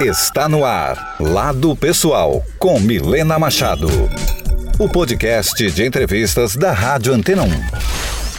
[0.00, 3.88] Está no ar, Lado Pessoal, com Milena Machado.
[4.78, 7.97] O podcast de entrevistas da Rádio Antena 1.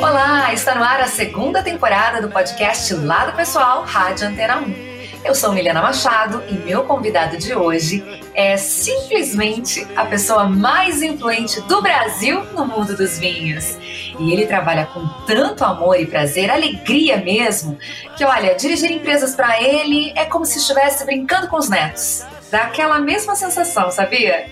[0.00, 4.85] Olá, está no ar a segunda temporada do podcast Lado Pessoal Rádio Antena 1.
[5.26, 11.60] Eu sou Milena Machado e meu convidado de hoje é simplesmente a pessoa mais influente
[11.62, 13.76] do Brasil no mundo dos vinhos.
[14.20, 17.76] E ele trabalha com tanto amor e prazer, alegria mesmo,
[18.16, 22.24] que olha, dirigir empresas para ele é como se estivesse brincando com os netos.
[22.48, 24.46] Dá aquela mesma sensação, sabia?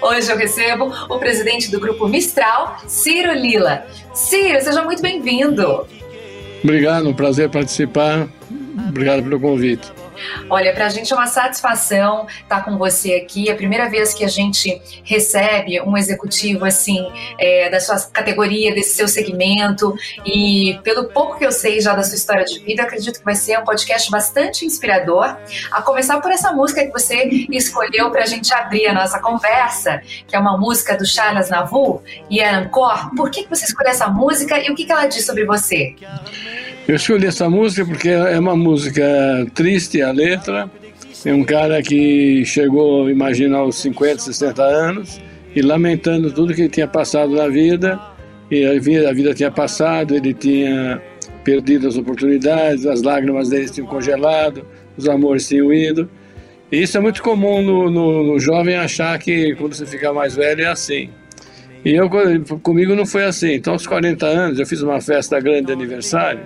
[0.00, 3.84] Hoje eu recebo o presidente do grupo Mistral, Ciro Lila.
[4.14, 5.88] Ciro, seja muito bem-vindo.
[6.62, 8.28] Obrigado, um prazer participar.
[8.88, 9.90] Obrigado pelo convite.
[10.48, 13.48] Olha, para a gente é uma satisfação estar com você aqui.
[13.48, 17.06] É a primeira vez que a gente recebe um executivo assim
[17.38, 19.94] é, da sua categoria, desse seu segmento.
[20.24, 23.34] E pelo pouco que eu sei já da sua história de vida, acredito que vai
[23.34, 25.36] ser um podcast bastante inspirador.
[25.70, 30.00] A começar por essa música que você escolheu para a gente abrir a nossa conversa,
[30.26, 33.14] que é uma música do Charles Navour e é Encore.
[33.16, 35.94] Por que, você escolheu essa música e o que ela diz sobre você?
[36.88, 39.04] Eu escolhi essa música porque é uma música
[39.54, 40.70] triste, a letra.
[41.24, 45.20] É um cara que chegou, imagina, aos 50, 60 anos
[45.54, 48.00] e lamentando tudo que ele tinha passado na vida.
[48.50, 51.00] E a vida, a vida tinha passado, ele tinha
[51.44, 56.08] perdido as oportunidades, as lágrimas dele tinham congelado, os amores tinham ido.
[56.70, 60.34] E isso é muito comum no, no, no jovem achar que quando você fica mais
[60.34, 61.10] velho é assim.
[61.84, 62.10] E eu,
[62.62, 63.54] comigo não foi assim.
[63.54, 66.40] Então, aos 40 anos, eu fiz uma festa grande de aniversário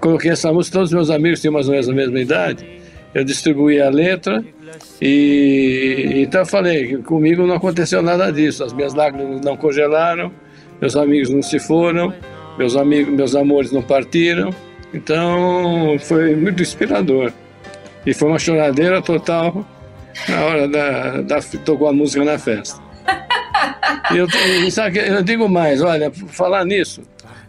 [0.00, 2.64] coloquei essa música, todos os meus amigos tinham mais ou menos a mesma idade,
[3.18, 4.44] eu distribuí a letra
[5.00, 10.32] e então eu falei que comigo não aconteceu nada disso, as minhas lágrimas não congelaram,
[10.80, 12.14] meus amigos não se foram,
[12.56, 14.50] meus amigos, meus amores não partiram,
[14.94, 17.32] então foi muito inspirador.
[18.06, 19.66] E foi uma choradeira total
[20.28, 22.80] na hora da, da tocou a música na festa.
[24.12, 24.26] E eu,
[24.70, 27.02] sabe, eu digo mais, olha, falar nisso,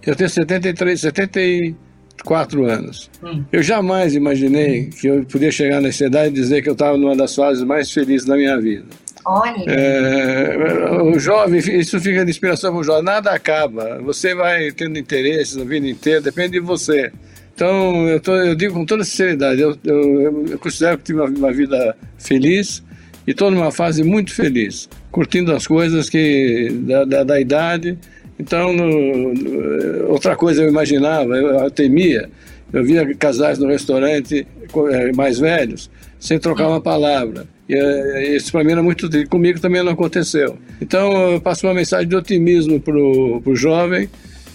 [0.06, 1.75] eu tenho 73, 73
[2.24, 3.09] quatro anos.
[3.24, 3.44] Hum.
[3.52, 7.16] Eu jamais imaginei que eu podia chegar nessa idade e dizer que eu estava numa
[7.16, 8.85] das fases mais felizes da minha vida.
[9.25, 9.63] Olha.
[9.68, 13.03] É, o jovem, isso fica de inspiração para o jovem.
[13.03, 14.00] Nada acaba.
[14.02, 17.12] Você vai tendo interesses a vida inteira, depende de você.
[17.53, 21.28] Então, eu, tô, eu digo com toda sinceridade, eu, eu, eu considero que tive uma,
[21.28, 22.81] uma vida feliz
[23.28, 27.97] e estou numa fase muito feliz, curtindo as coisas que da, da, da idade
[28.39, 32.29] então, no, no, outra coisa eu imaginava, eu, eu temia,
[32.72, 34.47] eu via casais no restaurante
[34.91, 37.45] eh, mais velhos, sem trocar uma palavra.
[37.67, 39.28] E eh, isso para mim era muito triste.
[39.28, 40.57] Comigo também não aconteceu.
[40.81, 44.09] Então, eu passo uma mensagem de otimismo para o jovem,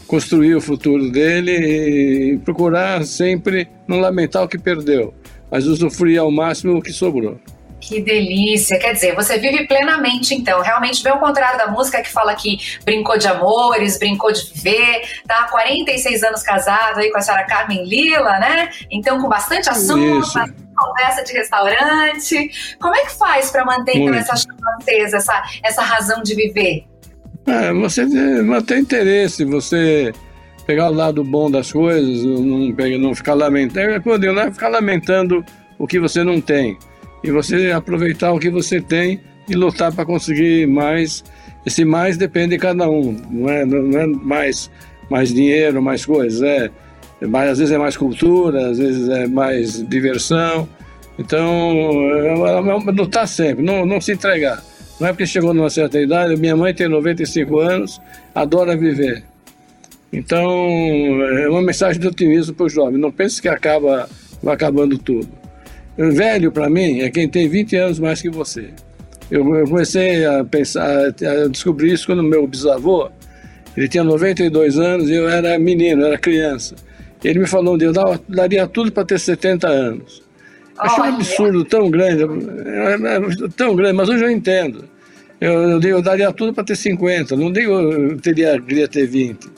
[0.06, 5.12] construir o futuro dele e procurar sempre não lamentar o que perdeu,
[5.50, 7.38] mas usufruir ao máximo o que sobrou.
[7.86, 8.78] Que delícia!
[8.78, 10.62] Quer dizer, você vive plenamente, então.
[10.62, 15.02] Realmente, bem ao contrário da música que fala que brincou de amores, brincou de viver,
[15.28, 15.48] tá?
[15.50, 18.70] 46 anos casado aí com a senhora Carmen Lila, né?
[18.90, 22.76] Então, com bastante assunto, bastante conversa de restaurante.
[22.80, 26.86] Como é que faz para manter então, essa chanteza, essa, essa razão de viver?
[27.46, 28.06] É, você
[28.42, 30.10] manter interesse, você
[30.64, 33.92] pegar o lado bom das coisas, não, não ficar lamentando.
[33.92, 35.44] É quando eu não é ficar lamentando
[35.78, 36.78] o que você não tem
[37.24, 39.18] e você aproveitar o que você tem
[39.48, 41.24] e lutar para conseguir mais.
[41.64, 44.70] Esse mais depende de cada um, não é, não é mais,
[45.08, 46.70] mais dinheiro, mais coisas, é,
[47.22, 50.68] é mais, às vezes é mais cultura, às vezes é mais diversão.
[51.18, 51.48] Então,
[52.12, 54.62] é, é, lutar sempre, não, não se entregar.
[55.00, 57.98] Não é porque chegou numa certa idade, minha mãe tem 95 anos,
[58.34, 59.24] adora viver.
[60.12, 60.46] Então,
[61.38, 63.00] é uma mensagem de otimismo para os jovens.
[63.00, 64.08] Não pense que acaba,
[64.42, 65.43] vai acabando tudo.
[65.96, 68.70] Velho, para mim, é quem tem 20 anos mais que você.
[69.30, 73.08] Eu, eu comecei a pensar, a descobrir isso quando meu bisavô,
[73.76, 76.74] ele tinha 92 anos e eu era menino, era criança.
[77.22, 80.22] Ele me falou um dia, eu daria tudo para ter 70 anos.
[80.78, 82.24] Achei um absurdo tão grande,
[83.56, 84.84] tão grande, mas hoje eu entendo.
[85.40, 89.48] Eu, eu, eu daria tudo para ter 50, não digo eu teria, queria ter 20.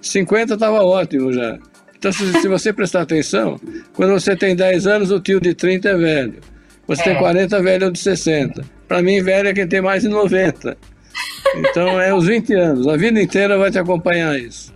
[0.00, 1.58] 50 estava ótimo já.
[2.02, 3.60] Então, se, se, você prestar atenção,
[3.94, 6.40] quando você tem 10 anos, o tio de 30 é velho.
[6.88, 7.04] Você é.
[7.04, 8.64] tem 40, velho é de 60.
[8.88, 10.76] Para mim, velho é quem tem mais de 90.
[11.54, 12.88] Então, é os 20 anos.
[12.88, 14.74] A vida inteira vai te acompanhar isso.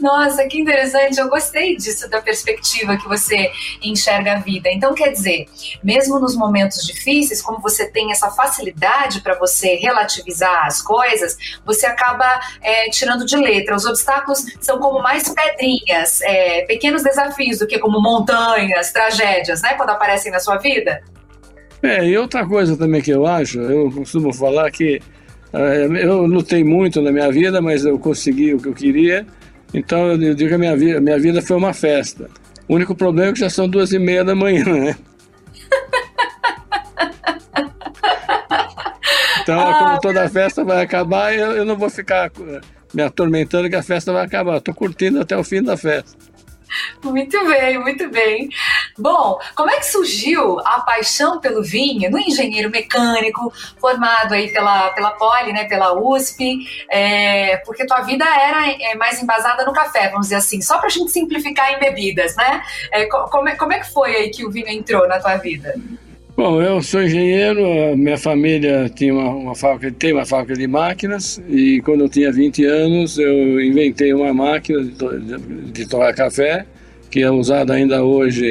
[0.00, 1.18] Nossa, que interessante.
[1.18, 3.50] Eu gostei disso, da perspectiva que você
[3.82, 4.70] enxerga a vida.
[4.70, 5.46] Então, quer dizer,
[5.82, 11.86] mesmo nos momentos difíceis, como você tem essa facilidade para você relativizar as coisas, você
[11.86, 13.74] acaba é, tirando de letra.
[13.74, 19.74] Os obstáculos são como mais pedrinhas, é, pequenos desafios do que como montanhas, tragédias, né?
[19.74, 21.02] Quando aparecem na sua vida.
[21.82, 25.00] É, e outra coisa também que eu acho, eu costumo falar que
[25.52, 29.26] é, eu lutei muito na minha vida, mas eu consegui o que eu queria.
[29.72, 32.28] Então eu digo que a minha vida, minha vida foi uma festa.
[32.66, 34.96] O único problema é que já são duas e meia da manhã, né?
[39.42, 42.30] Então, ah, como toda festa vai acabar, eu, eu não vou ficar
[42.92, 44.58] me atormentando que a festa vai acabar.
[44.58, 46.27] Estou curtindo até o fim da festa.
[47.02, 48.48] Muito bem, muito bem.
[48.98, 54.90] Bom, como é que surgiu a paixão pelo vinho no engenheiro mecânico, formado aí pela,
[54.90, 56.58] pela Poli, né, pela USP,
[56.90, 60.86] é, porque tua vida era é, mais embasada no café, vamos dizer assim, só para
[60.86, 62.62] a gente simplificar em bebidas, né?
[62.92, 65.74] É, como, é, como é que foi aí que o vinho entrou na tua vida?
[66.38, 71.42] Bom, eu sou engenheiro, minha família tinha uma, uma fábrica, tem uma fábrica de máquinas
[71.48, 74.92] e quando eu tinha 20 anos eu inventei uma máquina de,
[75.72, 76.64] de, de café
[77.10, 78.46] que é usada ainda hoje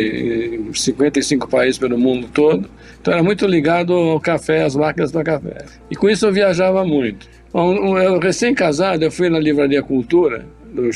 [0.70, 2.70] em 55 países pelo mundo todo.
[3.00, 5.64] Então era muito ligado ao café, às máquinas para café.
[5.90, 7.26] E com isso eu viajava muito.
[7.54, 10.46] Eu recém-casado, eu fui na Livraria Cultura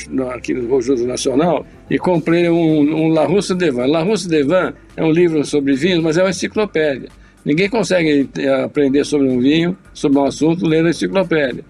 [0.10, 3.86] no, aqui no Conjunto Nacional e comprei um, um La Russe Devan.
[3.88, 7.10] La Russe Devan é um livro sobre vinho, mas é uma enciclopédia.
[7.44, 11.64] Ninguém consegue eh, aprender sobre um vinho, sobre um assunto, lendo a enciclopédia.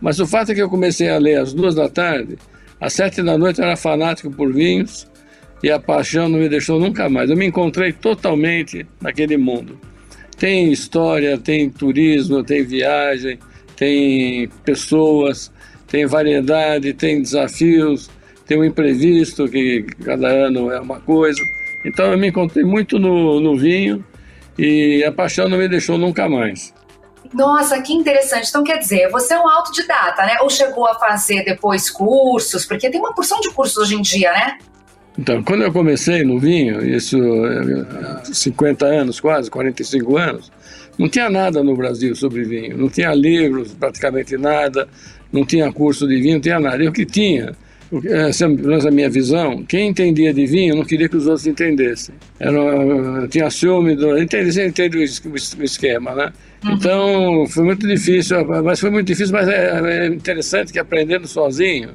[0.00, 2.38] Mas o fato é que eu comecei a ler às duas da tarde,
[2.80, 5.06] às sete da noite eu era fanático por vinhos
[5.62, 7.28] e a paixão não me deixou nunca mais.
[7.28, 9.78] Eu me encontrei totalmente naquele mundo.
[10.38, 13.38] Tem história, tem turismo, tem viagem,
[13.78, 15.52] tem pessoas,
[15.86, 18.10] tem variedade, tem desafios,
[18.46, 21.40] tem o um imprevisto, que cada ano é uma coisa.
[21.84, 24.04] Então eu me encontrei muito no, no vinho
[24.58, 26.74] e a paixão não me deixou nunca mais.
[27.32, 28.48] Nossa, que interessante.
[28.48, 30.36] Então, quer dizer, você é um autodidata, né?
[30.40, 32.64] Ou chegou a fazer depois cursos?
[32.64, 34.58] Porque tem uma porção de cursos hoje em dia, né?
[35.18, 37.18] Então, quando eu comecei no vinho, isso
[38.32, 40.50] 50 anos, quase 45 anos,
[40.98, 44.88] não tinha nada no Brasil sobre vinho, não tinha livros, praticamente nada,
[45.32, 46.82] não tinha curso de vinho, não tinha nada.
[46.82, 47.54] E o que tinha,
[48.04, 52.14] essa é a minha visão, quem entendia de vinho não queria que os outros entendessem.
[52.40, 55.02] Era, tinha ciúme, do, entende, você entende o
[55.64, 56.32] esquema, né?
[56.64, 56.72] Uhum.
[56.72, 61.90] Então, foi muito difícil, mas foi muito difícil, mas é, é interessante que aprendendo sozinho,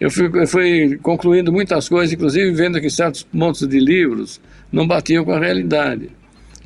[0.00, 4.40] eu fui, eu fui concluindo muitas coisas, inclusive vendo que certos montes de livros
[4.72, 6.10] não batiam com a realidade.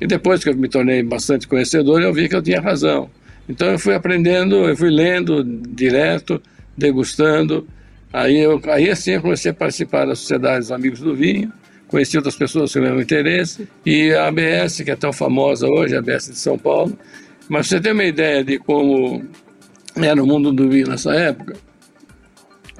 [0.01, 3.11] E depois que eu me tornei bastante conhecedor, eu vi que eu tinha razão.
[3.49, 6.41] Então eu fui aprendendo, eu fui lendo direto,
[6.77, 7.67] degustando.
[8.13, 11.53] Aí, eu, aí assim eu comecei a participar da Sociedade dos Amigos do Vinho,
[11.89, 15.95] conheci outras pessoas com o mesmo interesse, e a ABS, que é tão famosa hoje,
[15.97, 16.97] a ABS de São Paulo.
[17.49, 19.27] Mas você tem uma ideia de como
[19.97, 21.57] era o mundo do vinho nessa época,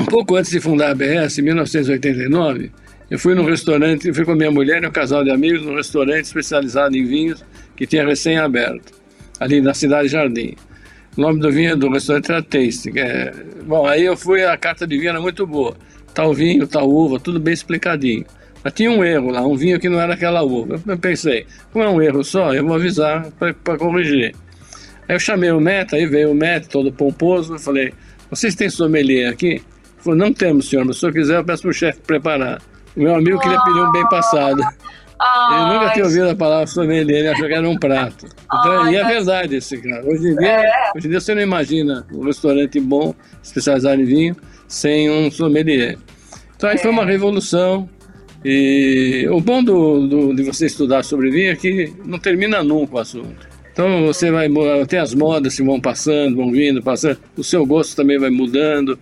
[0.01, 2.71] um pouco antes de fundar a ABS, em 1989,
[3.11, 5.63] eu fui num restaurante, eu fui com a minha mulher e um casal de amigos
[5.63, 8.93] num restaurante especializado em vinhos que tinha recém-aberto,
[9.41, 10.55] ali na Cidade Jardim.
[11.17, 12.93] O nome do vinho do restaurante era Taste.
[12.97, 13.33] É...
[13.65, 15.77] Bom, aí eu fui, a carta de vinho era muito boa.
[16.15, 18.25] Tal vinho, tal uva, tudo bem explicadinho.
[18.63, 20.81] Mas tinha um erro lá, um vinho que não era aquela uva.
[20.87, 24.35] Eu pensei, como é um erro só, eu vou avisar para corrigir.
[25.09, 27.93] Aí eu chamei o Meta, aí veio o Meta, todo pomposo, eu falei,
[28.31, 29.63] vocês têm sommelier aqui?
[29.99, 32.61] Falou, não temos, senhor, mas se o senhor quiser, eu peço para o chefe preparar.
[32.99, 34.61] Meu amigo queria pedir um bem passado.
[34.61, 38.27] Ele nunca tinha ouvido a palavra sommelier, ele achou que era um prato.
[38.45, 40.05] Então, e é verdade esse cara.
[40.05, 40.93] Hoje em, dia, é.
[40.97, 44.37] hoje em dia você não imagina um restaurante bom, especializado em vinho,
[44.67, 45.97] sem um sommelier.
[46.57, 46.79] Então aí é.
[46.79, 47.89] foi uma revolução.
[48.45, 52.97] E o bom do, do, de você estudar sobre vinho é que não termina nunca
[52.97, 53.49] o assunto.
[53.73, 54.49] Então você vai,
[54.89, 58.99] tem as modas que vão passando, vão vindo, passando, o seu gosto também vai mudando.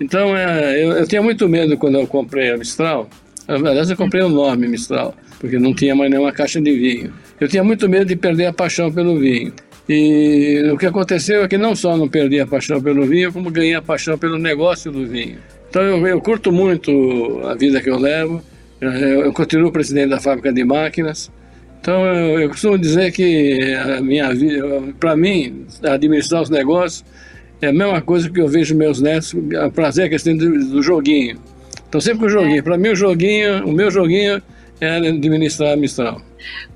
[0.00, 3.08] Então, é, eu, eu tinha muito medo quando eu comprei a Mistral.
[3.50, 7.12] Aliás, eu comprei o um nome Mistral, porque não tinha mais nenhuma caixa de vinho.
[7.40, 9.52] Eu tinha muito medo de perder a paixão pelo vinho.
[9.88, 13.50] E o que aconteceu é que não só não perdi a paixão pelo vinho, como
[13.50, 15.38] ganhei a paixão pelo negócio do vinho.
[15.68, 18.40] Então eu, eu curto muito a vida que eu levo.
[18.80, 21.30] Eu, eu continuo presidente da fábrica de máquinas
[21.80, 24.64] Então, eu, eu costumo dizer que a minha vida,
[24.98, 27.04] para mim, administrar os negócios
[27.60, 30.50] é a mesma coisa que eu vejo meus netos, o prazer que eles têm do,
[30.70, 31.38] do joguinho.
[31.90, 32.62] Então, sempre com o joguinho.
[32.62, 34.40] Para mim, o joguinho, o meu joguinho
[34.80, 36.22] é administrar a Mistral.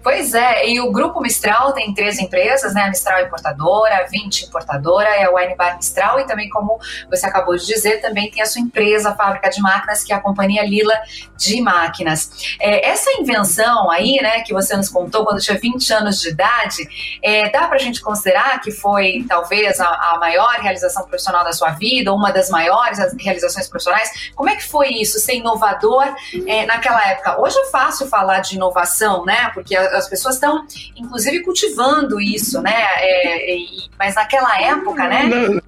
[0.03, 2.83] Pois é, e o Grupo Mistral tem três empresas, né?
[2.83, 6.79] A Mistral Importadora, a 20 Importadora, é o Wine Bar Mistral e também, como
[7.09, 10.17] você acabou de dizer, também tem a sua empresa, a Fábrica de Máquinas, que é
[10.17, 10.95] a Companhia Lila
[11.37, 12.57] de Máquinas.
[12.61, 16.89] É, essa invenção aí, né, que você nos contou quando tinha 20 anos de idade,
[17.23, 21.53] é, dá para a gente considerar que foi talvez a, a, maior realização profissional da
[21.53, 24.33] sua vida, ou uma das maiores realizações profissionais?
[24.35, 26.05] Como é que foi isso, ser inovador
[26.47, 27.41] é, naquela época?
[27.41, 29.51] Hoje é fácil falar de inovação, né?
[29.55, 32.75] Porque as pessoas estão, inclusive, cultivando isso, né?
[32.99, 33.57] É,
[33.99, 35.61] mas naquela época, né?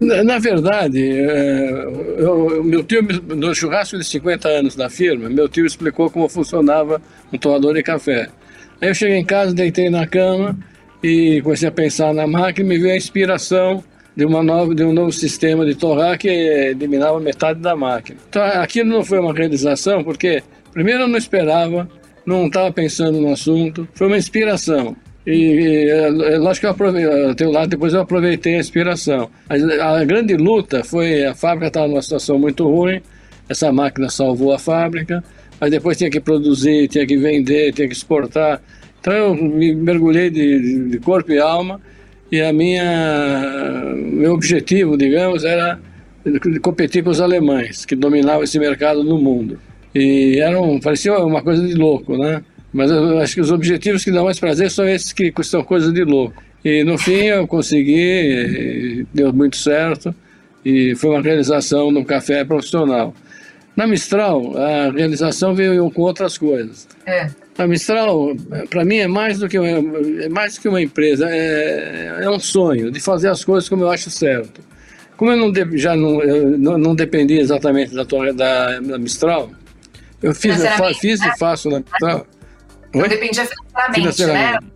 [0.00, 1.84] Na, na verdade, é,
[2.16, 7.02] eu, meu tio, no churrasco de 50 anos da firma, meu tio explicou como funcionava
[7.32, 8.28] um torrador de café.
[8.80, 10.56] Aí eu cheguei em casa, deitei na cama
[11.02, 13.84] e comecei a pensar na máquina e me veio a inspiração
[14.16, 18.18] de, uma nova, de um novo sistema de torrar que eliminava metade da máquina.
[18.28, 20.42] Então aquilo não foi uma realização, porque
[20.72, 21.88] primeiro eu não esperava
[22.26, 24.96] não estava pensando no assunto, foi uma inspiração.
[25.26, 29.30] E é, é, lógico que eu aproveitei, lado, depois eu aproveitei a inspiração.
[29.48, 33.00] A, a grande luta foi, a fábrica estava numa situação muito ruim,
[33.48, 35.22] essa máquina salvou a fábrica,
[35.60, 38.60] mas depois tinha que produzir, tinha que vender, tinha que exportar.
[39.00, 41.80] Então eu me mergulhei de, de corpo e alma
[42.30, 45.78] e a minha, meu objetivo, digamos, era
[46.62, 49.58] competir com os alemães, que dominavam esse mercado no mundo.
[49.94, 52.42] E era um, parecia uma coisa de louco, né?
[52.72, 55.92] Mas eu acho que os objetivos que dão mais prazer são esses que são coisas
[55.92, 56.42] de louco.
[56.64, 60.14] E no fim eu consegui, deu muito certo,
[60.64, 63.14] e foi uma realização no café profissional.
[63.76, 66.86] Na Mistral, a realização veio com outras coisas.
[67.06, 67.28] É.
[67.58, 68.34] A Mistral,
[68.70, 69.68] para mim, é mais do que uma,
[70.22, 73.84] é mais do que uma empresa, é, é um sonho de fazer as coisas como
[73.84, 74.60] eu acho certo.
[75.16, 79.50] Como eu não de, já não, eu não, não, dependia exatamente da, da, da Mistral,
[80.22, 82.26] eu fiz, eu fiz e faço na Mistral.
[82.94, 84.70] Não dependia financeiramente, financeiramente, né?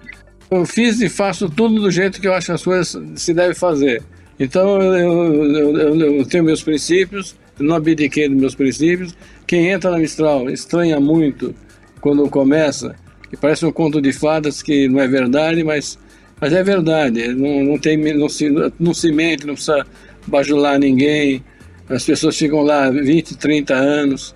[0.50, 3.54] Eu fiz e faço tudo do jeito que eu acho que as coisas se devem
[3.54, 4.02] fazer.
[4.38, 9.16] Então eu, eu, eu, eu tenho meus princípios, não abdiquei dos meus princípios.
[9.46, 11.54] Quem entra na Mistral estranha muito
[12.00, 12.94] quando começa,
[13.28, 15.98] que parece um conto de fadas que não é verdade, mas,
[16.40, 17.28] mas é verdade.
[17.34, 18.48] Não, não, tem, não, se,
[18.78, 19.86] não se mente, não precisa
[20.26, 21.44] bajular ninguém.
[21.88, 24.34] As pessoas ficam lá 20, 30 anos.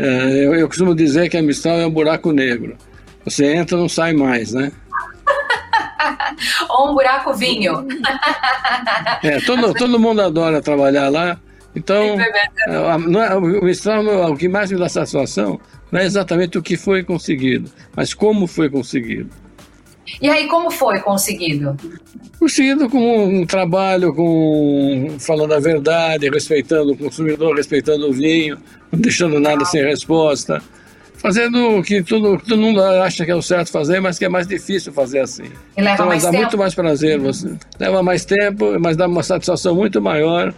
[0.00, 2.74] É, eu, eu costumo dizer que a Mistral é um buraco negro.
[3.22, 4.72] Você entra não sai mais, né?
[6.70, 7.86] Ou um buraco vinho.
[9.22, 11.38] é, todo, todo mundo adora trabalhar lá.
[11.76, 14.02] Então, é, não é, o Mistral,
[14.32, 15.60] o que mais me dá satisfação
[15.92, 19.28] não é exatamente o que foi conseguido, mas como foi conseguido.
[20.20, 21.76] E aí, como foi conseguido?
[22.38, 28.58] Conseguido com um trabalho, com falando a verdade, respeitando o consumidor, respeitando o vinho,
[28.90, 30.62] não deixando nada sem resposta
[31.20, 34.28] fazendo o que todo, todo mundo acha que é o certo fazer, mas que é
[34.28, 35.44] mais difícil fazer assim.
[35.76, 36.42] E leva então, mais dá tempo.
[36.42, 37.18] muito mais prazer.
[37.18, 40.54] Você leva mais tempo, mas dá uma satisfação muito maior.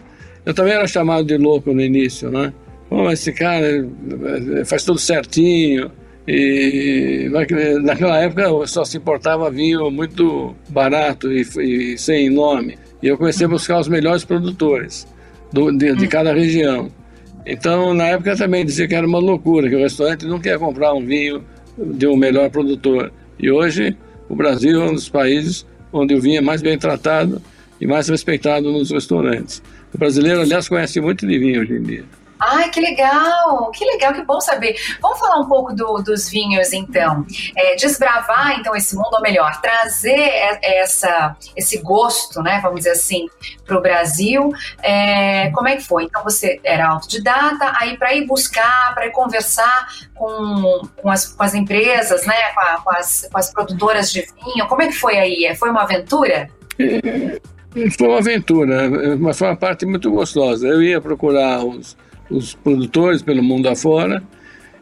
[0.46, 2.52] Eu também era chamado de louco no início, né?
[2.88, 5.90] Pô, mas esse cara eh, faz tudo certinho.
[6.26, 7.28] E
[7.82, 12.78] naquela época só se importava vinho muito barato e, e sem nome.
[13.02, 15.08] E eu comecei a buscar os melhores produtores
[15.52, 16.88] do, de, de cada região.
[17.44, 20.94] Então, na época também dizia que era uma loucura, que o restaurante não quer comprar
[20.94, 21.44] um vinho
[21.76, 23.12] de um melhor produtor.
[23.38, 23.96] E hoje,
[24.28, 27.42] o Brasil é um dos países onde o vinho é mais bem tratado
[27.80, 29.62] e mais respeitado nos restaurantes.
[29.92, 32.04] O brasileiro, aliás, conhece muito de vinho hoje em dia.
[32.44, 34.74] Ai, que legal, que legal, que bom saber.
[35.00, 37.24] Vamos falar um pouco do, dos vinhos, então.
[37.56, 43.28] É, desbravar, então, esse mundo, ou melhor, trazer essa, esse gosto, né, vamos dizer assim,
[43.64, 44.50] para o Brasil.
[44.82, 46.04] É, como é que foi?
[46.04, 51.44] Então, você era autodidata, aí para ir buscar, para ir conversar com, com, as, com
[51.44, 54.94] as empresas, né, com, a, com, as, com as produtoras de vinho, como é que
[54.94, 55.54] foi aí?
[55.54, 56.50] Foi uma aventura?
[57.96, 60.68] Foi uma aventura, mas foi uma parte muito gostosa.
[60.68, 61.96] Eu ia procurar os
[62.32, 64.22] os produtores pelo mundo afora.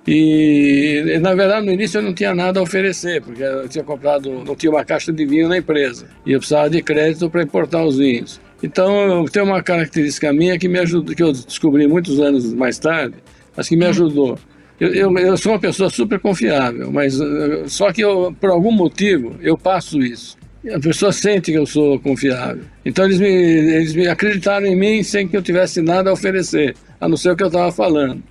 [0.06, 4.30] E, na verdade, no início eu não tinha nada a oferecer, porque eu tinha comprado,
[4.44, 6.06] não tinha uma caixa de vinho na empresa.
[6.24, 8.40] E eu precisava de crédito para importar os vinhos.
[8.62, 13.16] Então, tem uma característica minha que me ajudou, que eu descobri muitos anos mais tarde,
[13.56, 14.38] mas que me ajudou.
[14.80, 18.72] Eu, eu, eu sou uma pessoa super confiável, mas eh, só que eu, por algum
[18.72, 20.38] motivo eu passo isso.
[20.74, 22.64] A pessoa sente que eu sou confiável.
[22.84, 26.74] Então eles me, eles me acreditaram em mim sem que eu tivesse nada a oferecer,
[27.00, 28.22] a não ser o que eu estava falando.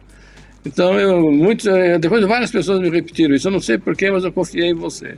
[0.65, 3.47] Então, eu, muitos, eh, depois várias pessoas me repetiram isso.
[3.47, 5.17] Eu não sei porquê, mas eu confiei em você.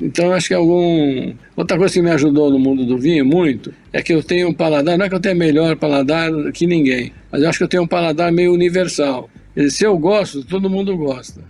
[0.00, 1.34] Então, acho que algum.
[1.56, 4.54] Outra coisa que me ajudou no mundo do vinho muito é que eu tenho um
[4.54, 4.96] paladar.
[4.96, 7.82] Não é que eu tenha melhor paladar que ninguém, mas eu acho que eu tenho
[7.82, 9.28] um paladar meio universal.
[9.70, 11.42] Se eu gosto, todo mundo gosta.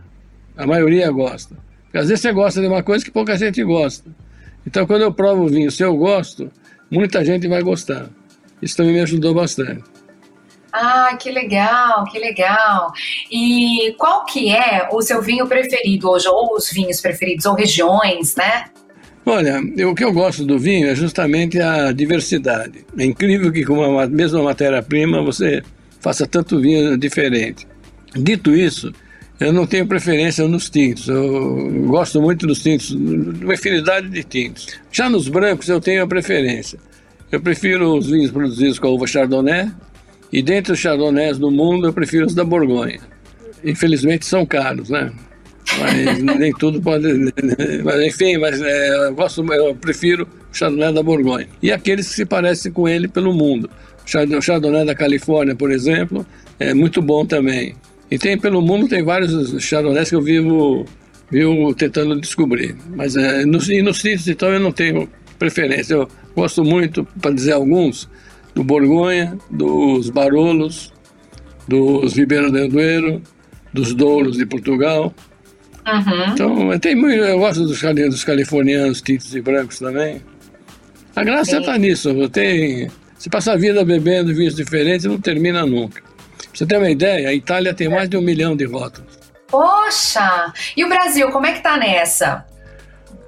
[0.56, 1.56] A maioria gosta.
[1.84, 4.10] Porque às vezes você gosta de uma coisa que pouca gente gosta.
[4.66, 6.50] Então, quando eu provo o vinho, se eu gosto,
[6.90, 8.08] muita gente vai gostar.
[8.62, 9.91] Isso também me ajudou bastante.
[10.72, 12.92] Ah, que legal, que legal.
[13.30, 18.34] E qual que é o seu vinho preferido hoje, ou os vinhos preferidos, ou regiões,
[18.36, 18.64] né?
[19.24, 22.84] Olha, o que eu gosto do vinho é justamente a diversidade.
[22.98, 25.62] É incrível que com a mesma matéria-prima você
[26.00, 27.66] faça tanto vinho diferente.
[28.16, 28.92] Dito isso,
[29.38, 31.06] eu não tenho preferência nos tintos.
[31.06, 34.66] Eu gosto muito dos tintos, uma infinidade de tintos.
[34.90, 36.78] Já nos brancos eu tenho a preferência.
[37.30, 39.70] Eu prefiro os vinhos produzidos com a uva Chardonnay,
[40.32, 43.00] e dentre os chardonnays do mundo, eu prefiro os da Borgonha.
[43.62, 45.12] Infelizmente são caros, né?
[45.78, 47.06] Mas nem tudo pode.
[47.84, 51.48] Mas, enfim, mas é, eu, gosto, eu prefiro o chardonnay da Borgonha.
[51.62, 53.70] E aqueles que se parecem com ele pelo mundo.
[54.04, 56.26] O chardonnay da Califórnia, por exemplo,
[56.58, 57.74] é muito bom também.
[58.10, 60.84] E tem pelo mundo, tem vários chardonnays que eu vivo,
[61.30, 62.76] vivo tentando descobrir.
[62.94, 65.08] Mas é, no, e nos sítios, então, eu não tenho
[65.38, 65.94] preferência.
[65.94, 68.08] Eu gosto muito, para dizer alguns,
[68.54, 70.92] do Borgonha, dos Barolos,
[71.66, 73.22] dos Ribeiro del Duero,
[73.72, 75.12] dos Douros de Portugal.
[75.86, 76.32] Uhum.
[76.32, 80.22] Então, tem muito, eu gosto dos, dos californianos, tintos e brancos também.
[81.14, 82.28] A graça está nisso.
[82.28, 86.02] Tem, se passa a vida bebendo vinhos diferentes, não termina nunca.
[86.02, 89.18] Pra você ter uma ideia, a Itália tem mais de um milhão de rótulos.
[89.48, 90.52] Poxa!
[90.76, 92.46] E o Brasil, como é que tá nessa?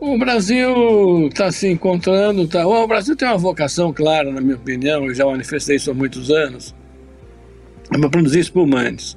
[0.07, 2.47] O Brasil está se encontrando.
[2.47, 2.67] Tá...
[2.67, 6.31] O Brasil tem uma vocação clara, na minha opinião, eu já manifestei isso há muitos
[6.31, 6.75] anos,
[7.91, 9.17] é para produzir espumantes.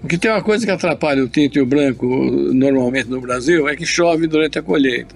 [0.00, 3.76] Porque tem uma coisa que atrapalha o tinto e o branco normalmente no Brasil é
[3.76, 5.14] que chove durante a colheita.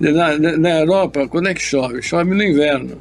[0.00, 2.02] Na, na Europa, quando é que chove?
[2.02, 3.00] Chove no inverno.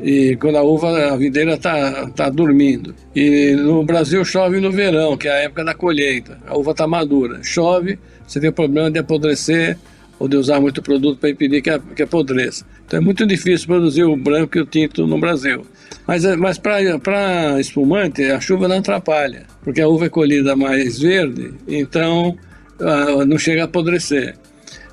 [0.00, 2.92] E quando a uva, a videira está tá dormindo.
[3.14, 6.40] E no Brasil chove no verão, que é a época da colheita.
[6.44, 7.38] A uva está madura.
[7.44, 9.78] Chove, você tem o problema de apodrecer
[10.18, 12.64] ou de usar muito produto para impedir que, a, que apodreça.
[12.86, 15.66] Então é muito difícil produzir o branco e o tinto no Brasil.
[16.06, 20.98] Mas, é, mas para espumante, a chuva não atrapalha, porque a uva é colhida mais
[20.98, 22.36] verde, então
[22.80, 24.36] uh, não chega a apodrecer.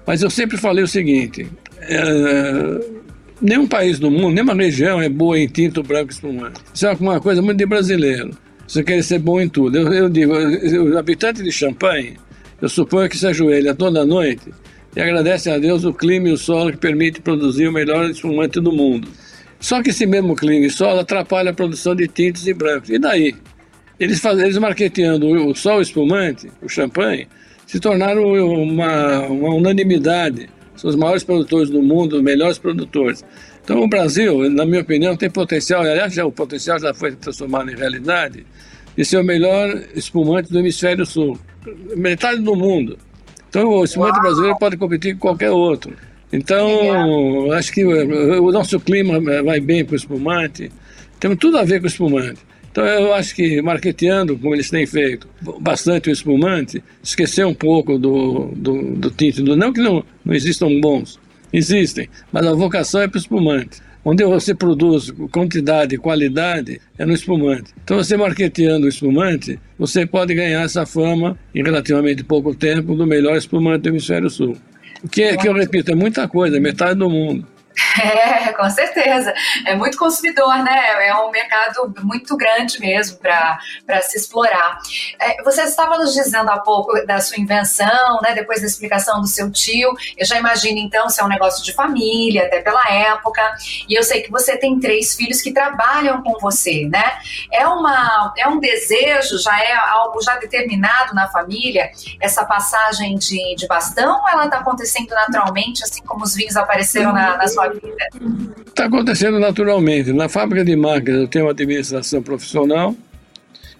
[0.06, 3.02] Mas eu sempre falei o seguinte: uh,
[3.42, 6.62] nenhum país do mundo, nenhuma região é boa em tinto branco e espumante.
[6.74, 8.32] Isso é uma coisa muito de brasileiro.
[8.68, 9.78] Você quer ser bom em tudo.
[9.78, 12.18] Eu, eu digo, os habitantes de Champagne,
[12.62, 14.52] eu suponho que se ajoelha toda noite
[14.96, 18.60] e agradecem a Deus o clima e o solo que permite produzir o melhor espumante
[18.60, 19.08] do mundo.
[19.60, 22.90] Só que esse mesmo clima e solo atrapalha a produção de tintes e brancos.
[22.90, 23.36] E daí?
[24.00, 27.28] Eles, faz, eles marketeando o sol espumante, o champanhe,
[27.66, 28.24] se tornaram
[28.62, 30.50] uma, uma unanimidade.
[30.76, 33.24] São os maiores produtores do mundo, os melhores produtores.
[33.64, 37.72] Então o Brasil, na minha opinião, tem potencial, aliás, já, o potencial já foi transformado
[37.72, 38.46] em realidade,
[38.96, 41.40] de ser o melhor espumante do hemisfério sul.
[41.96, 42.98] Metade do mundo.
[43.54, 44.22] Então, o espumante Uau.
[44.24, 45.96] brasileiro pode competir com qualquer outro.
[46.32, 50.72] Então, acho que o nosso clima vai bem com o espumante.
[51.20, 52.40] Tem tudo a ver com o espumante.
[52.72, 55.28] Então, eu acho que marketeando, como eles têm feito,
[55.60, 59.44] bastante o espumante, esquecer um pouco do, do, do tinto.
[59.56, 61.20] Não que não, não existam bons,
[61.54, 63.80] existem, mas a vocação é para o espumante.
[64.06, 67.74] Onde você produz quantidade e qualidade é no espumante.
[67.84, 73.08] Então, você marketeando o espumante, você pode ganhar essa fama em relativamente pouco tempo do
[73.08, 74.58] melhor espumante do hemisfério sul.
[75.04, 77.46] O que, é, que eu repito, é muita coisa, é metade do mundo.
[78.02, 79.34] É, com certeza.
[79.66, 81.08] É muito consumidor, né?
[81.08, 84.80] É um mercado muito grande mesmo para se explorar.
[85.20, 88.34] É, você estava nos dizendo há pouco da sua invenção, né?
[88.34, 89.94] Depois da explicação do seu tio.
[90.18, 93.42] Eu já imagino, então, se é um negócio de família, até pela época.
[93.88, 97.18] E eu sei que você tem três filhos que trabalham com você, né?
[97.52, 103.56] É, uma, é um desejo, já é algo já determinado na família, essa passagem de,
[103.56, 107.63] de bastão, ou ela está acontecendo naturalmente, assim como os vinhos apareceram na, na sua
[107.66, 108.66] sua vida?
[108.68, 110.12] Está acontecendo naturalmente.
[110.12, 112.96] Na fábrica de máquinas eu tenho uma administração profissional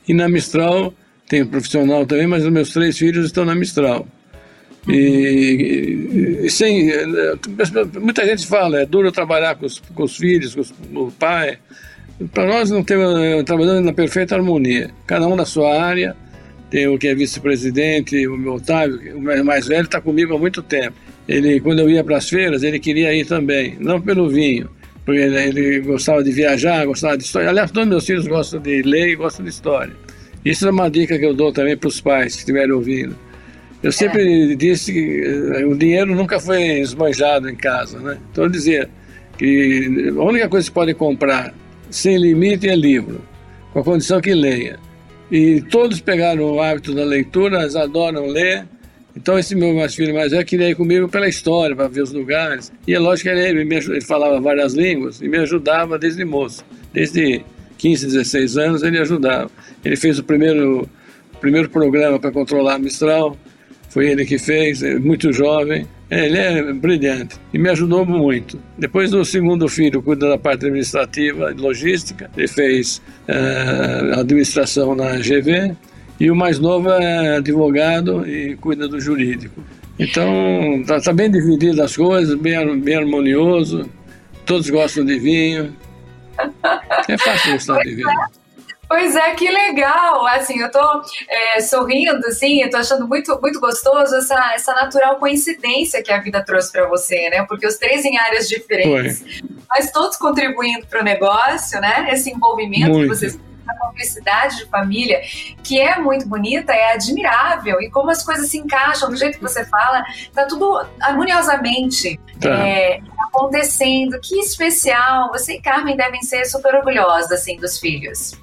[0.08, 0.94] e na Mistral
[1.28, 4.06] tenho profissional também, mas os meus três filhos estão na Mistral.
[4.88, 6.92] E, e, sem,
[8.00, 11.12] muita gente fala, é duro trabalhar com os, com os filhos, com, os, com o
[11.12, 11.58] pai.
[12.34, 16.16] Para nós não temos trabalhando na perfeita harmonia, cada um na sua área.
[16.70, 20.62] Tem o que é vice-presidente, o meu Otávio, o mais velho, está comigo há muito
[20.62, 20.96] tempo.
[21.28, 24.70] Ele, quando eu ia para as feiras, ele queria ir também, não pelo vinho,
[25.06, 27.50] porque ele, ele, gostava de viajar, gostava de história.
[27.50, 29.94] Aliás, todos meus filhos gostam de ler e gostam de história.
[30.44, 33.16] Isso é uma dica que eu dou também para os pais que estiverem ouvindo.
[33.82, 34.56] Eu sempre é.
[34.56, 38.18] disse que eh, o dinheiro nunca foi esbanjado em casa, né?
[38.32, 38.90] Então eu dizia
[39.38, 41.54] que a única coisa que pode comprar
[41.90, 43.22] sem limite é livro,
[43.72, 44.80] com a condição que leia.
[45.30, 48.66] E todos pegaram o hábito da leitura, eles adoram ler.
[49.16, 52.12] Então esse meu mais filho mais velho queria ir comigo pela história, para ver os
[52.12, 52.72] lugares.
[52.88, 56.66] E é lógico que ele, ele falava várias línguas e me ajudava desde moço.
[56.92, 57.44] Desde
[57.78, 59.52] 15, 16 anos ele ajudava.
[59.84, 60.90] Ele fez o primeiro,
[61.40, 63.38] primeiro programa para controlar a Mistral,
[63.90, 65.86] foi ele que fez, é muito jovem.
[66.10, 68.60] Ele é brilhante e me ajudou muito.
[68.78, 75.18] Depois do segundo filho, cuida da parte administrativa e logística, ele fez uh, administração na
[75.18, 75.76] GV
[76.24, 79.62] e o mais novo é advogado e cuida do jurídico.
[80.00, 83.92] Então, está tá bem dividido as coisas, bem, bem harmonioso,
[84.46, 85.76] todos gostam de vinho.
[87.10, 88.08] É fácil gostar de vinho.
[88.88, 90.26] Pois é, que legal!
[90.28, 95.18] Assim, eu tô é, sorrindo, assim, eu tô achando muito, muito gostoso essa, essa natural
[95.18, 97.44] coincidência que a vida trouxe para você, né?
[97.50, 99.50] Porque os três em áreas diferentes, Foi.
[99.70, 102.08] mas todos contribuindo para o negócio, né?
[102.14, 103.10] Esse envolvimento muito.
[103.10, 105.22] que vocês a cumplicidade de família,
[105.64, 107.82] que é muito bonita, é admirável.
[107.82, 112.50] E como as coisas se encaixam, do jeito que você fala, tá tudo harmoniosamente tá.
[112.50, 114.20] é, acontecendo.
[114.22, 115.32] Que especial!
[115.32, 118.34] Você e Carmen devem ser super orgulhosos, assim, dos filhos.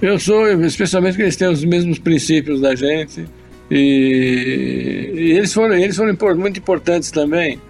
[0.00, 3.26] Eu sou, especialmente porque eles têm os mesmos princípios da gente.
[3.70, 7.60] E, e eles foram, eles foram muito importantes também,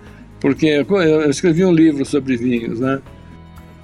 [0.40, 3.00] porque eu escrevi um livro sobre vinhos, né?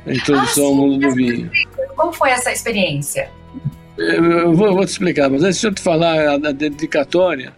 [0.07, 1.51] A introdução ah, ao mundo do vinho.
[2.03, 3.31] Como foi essa experiência?
[3.97, 7.53] Eu vou, vou te explicar, mas antes de eu te falar a, a dedicatória,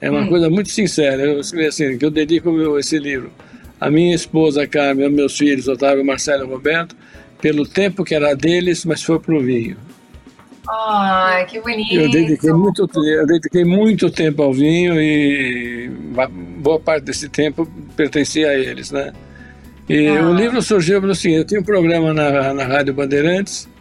[0.00, 0.28] é uma hum.
[0.28, 1.22] coisa muito sincera.
[1.22, 3.30] Eu escrevi assim, que eu dedico meu, esse livro
[3.80, 6.96] à minha esposa Carmen, aos meus filhos, Otávio, Marcelo e Roberto,
[7.40, 9.76] pelo tempo que era deles, mas foi para o vinho.
[10.68, 11.94] Ai, que bonito.
[11.94, 15.88] Eu dediquei muito, eu dediquei muito tempo ao vinho e
[16.58, 17.64] boa parte desse tempo
[17.96, 19.12] pertencia a eles, né?
[19.88, 20.28] E ah.
[20.28, 23.72] o livro surgiu pelo seguinte, eu tinha um programa na, na Rádio Bandeirantes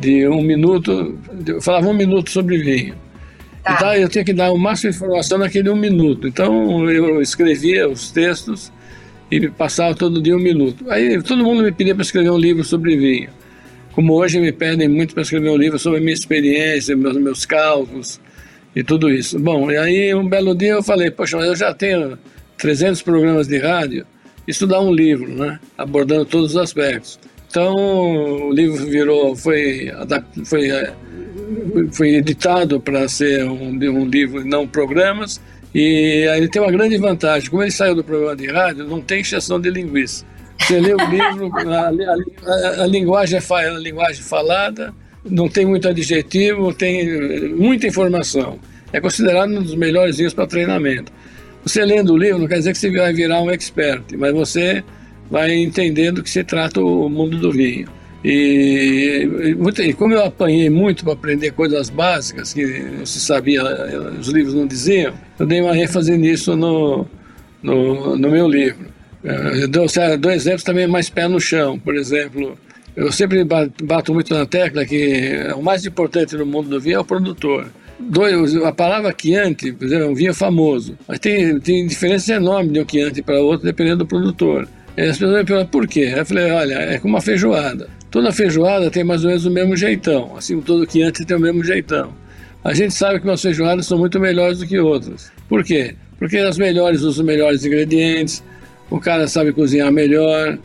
[0.00, 2.94] de um minuto, eu falava um minuto sobre vinho.
[3.62, 3.74] Tá.
[3.74, 6.26] Então eu tinha que dar o máximo de informação naquele um minuto.
[6.26, 8.72] Então eu escrevia os textos
[9.30, 10.90] e passava todo dia um minuto.
[10.90, 13.28] Aí todo mundo me pedia para escrever um livro sobre vinho.
[13.92, 17.44] Como hoje me pedem muito para escrever um livro sobre a minha experiência, meus, meus
[17.44, 18.20] cálculos
[18.74, 19.38] e tudo isso.
[19.38, 22.18] Bom, e aí um belo dia eu falei, poxa, mas eu já tenho
[22.56, 24.06] 300 programas de rádio,
[24.66, 25.60] dá um livro, né?
[25.78, 27.18] Abordando todos os aspectos.
[27.50, 29.90] Então o livro virou, foi,
[30.44, 30.94] foi, é,
[31.90, 35.40] foi editado para ser um, um livro não programas
[35.74, 37.50] e ele tem uma grande vantagem.
[37.50, 40.24] Como ele saiu do programa de rádio, não tem exceção de linguiça.
[40.60, 44.94] Você lê o livro, a, a, a, linguagem é a linguagem falada,
[45.28, 48.60] não tem muito adjetivo, tem muita informação.
[48.92, 51.12] É considerado um dos melhores livros para treinamento.
[51.64, 54.84] Você lendo o livro não quer dizer que você vai virar um expert, mas você
[55.30, 57.88] vai entendendo que se trata o mundo do vinho.
[58.22, 59.26] E,
[59.78, 63.62] e como eu apanhei muito para aprender coisas básicas que não se sabia,
[64.18, 67.06] os livros não diziam, eu dei uma ênfase nisso no,
[67.62, 68.88] no, no meu livro.
[69.22, 69.86] Eu dou,
[70.18, 71.78] dou exemplos também mais pé no chão.
[71.78, 72.58] Por exemplo,
[72.96, 77.00] eu sempre bato muito na tecla que o mais importante no mundo do vinho é
[77.00, 77.68] o produtor.
[77.98, 82.72] Dois, a palavra Chianti, por exemplo, é um vinho famoso, mas tem, tem diferença enorme
[82.72, 84.66] de um Chianti para outro dependendo do produtor.
[84.96, 86.12] As pessoas me perguntam por quê?
[86.16, 87.88] Eu falei, olha, é como uma feijoada.
[88.10, 91.62] Toda feijoada tem mais ou menos o mesmo jeitão, assim todo Chianti tem o mesmo
[91.64, 92.12] jeitão.
[92.64, 95.30] A gente sabe que umas feijoadas são muito melhores do que outras.
[95.48, 95.94] Por quê?
[96.18, 98.42] Porque as melhores usam melhores ingredientes,
[98.90, 100.58] o cara sabe cozinhar melhor,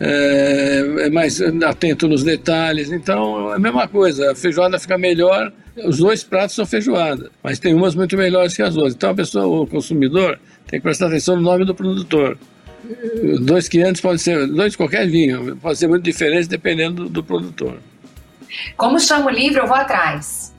[0.00, 2.90] é, é, mais atento nos detalhes.
[2.90, 5.52] Então, é a mesma coisa, a feijoada fica melhor,
[5.84, 8.94] os dois pratos são feijoada, mas tem umas muito melhores que as outras.
[8.94, 12.38] Então, a pessoa, o consumidor, tem que prestar atenção no nome do produtor.
[13.40, 17.24] Dois que antes pode ser, dois qualquer vinho, pode ser muito diferente dependendo do, do
[17.24, 17.78] produtor.
[18.76, 19.60] Como chama o livro?
[19.62, 20.54] Eu vou atrás.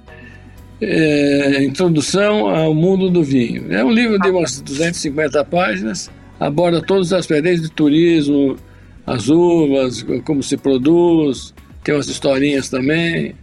[0.81, 3.73] É, Introdução ao Mundo do Vinho.
[3.73, 6.09] É um livro de umas 250 páginas
[6.39, 8.57] aborda todos os aspectos, desde turismo,
[9.05, 13.35] as uvas, como se produz, tem umas historinhas também.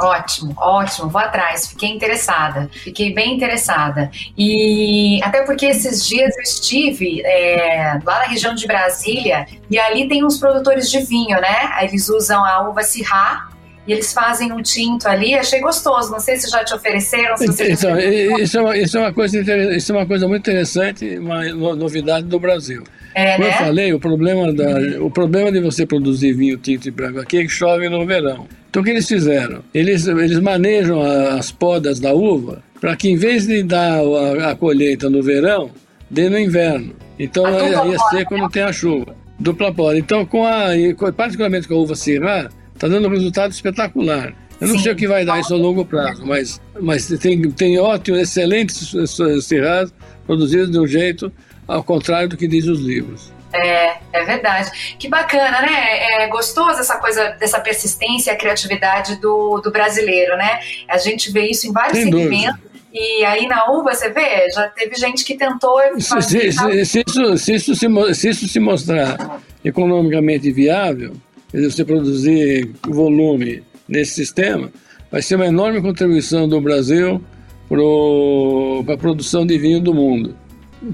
[0.00, 4.10] Ótimo, ótimo, vou atrás, fiquei interessada, fiquei bem interessada.
[4.36, 10.08] E até porque esses dias eu estive é, lá na região de Brasília e ali
[10.08, 11.70] tem uns produtores de vinho, né?
[11.82, 13.50] Eles usam a uva Syrah
[13.86, 16.10] e eles fazem um tinto ali, achei gostoso.
[16.10, 17.36] Não sei se já te ofereceram.
[17.36, 19.40] Se você então, isso, é uma, isso, é uma coisa
[19.76, 22.84] isso é uma coisa muito interessante, uma novidade do Brasil.
[23.14, 23.54] É, Como né?
[23.54, 27.38] eu falei, o problema, da, o problema de você produzir vinho tinto e branco aqui
[27.38, 28.46] é que chove no verão.
[28.68, 29.62] Então o que eles fizeram?
[29.74, 34.56] Eles, eles manejam as podas da uva para que em vez de dar a, a
[34.56, 35.70] colheita no verão,
[36.08, 36.94] dê no inverno.
[37.18, 39.14] Então dupla aí é seco, não tem a chuva.
[39.38, 39.98] Dupla poda.
[39.98, 40.68] Então, com a,
[41.16, 44.34] particularmente com a uva Syrah, está dando um resultado espetacular.
[44.60, 44.82] Eu não Sim.
[44.82, 48.94] sei o que vai dar isso a longo prazo, mas, mas tem, tem ótimos, excelentes
[49.42, 49.92] Syrahs
[50.26, 51.32] produzidos de um jeito
[51.74, 53.32] ao contrário do que diz os livros.
[53.52, 54.94] É, é verdade.
[54.98, 56.22] Que bacana, né?
[56.22, 60.60] É gostoso essa coisa dessa persistência e a criatividade do, do brasileiro, né?
[60.88, 62.30] A gente vê isso em vários Sem dúvida.
[62.30, 62.70] segmentos.
[62.92, 67.04] E aí na uva, você vê, já teve gente que tentou Se, se- se- se
[67.06, 71.12] isso, se, isso se, se isso se mostrar economicamente viável,
[71.50, 74.70] quer dizer, você produzir volume nesse sistema,
[75.10, 77.22] vai ser uma enorme contribuição do Brasil
[77.68, 80.36] para a produção de vinho do mundo.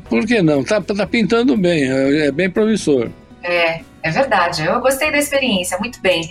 [0.09, 0.61] Por que não?
[0.61, 3.11] Está tá pintando bem, é, é bem promissor.
[3.43, 4.65] É, é verdade.
[4.65, 6.29] Eu gostei da experiência, muito bem.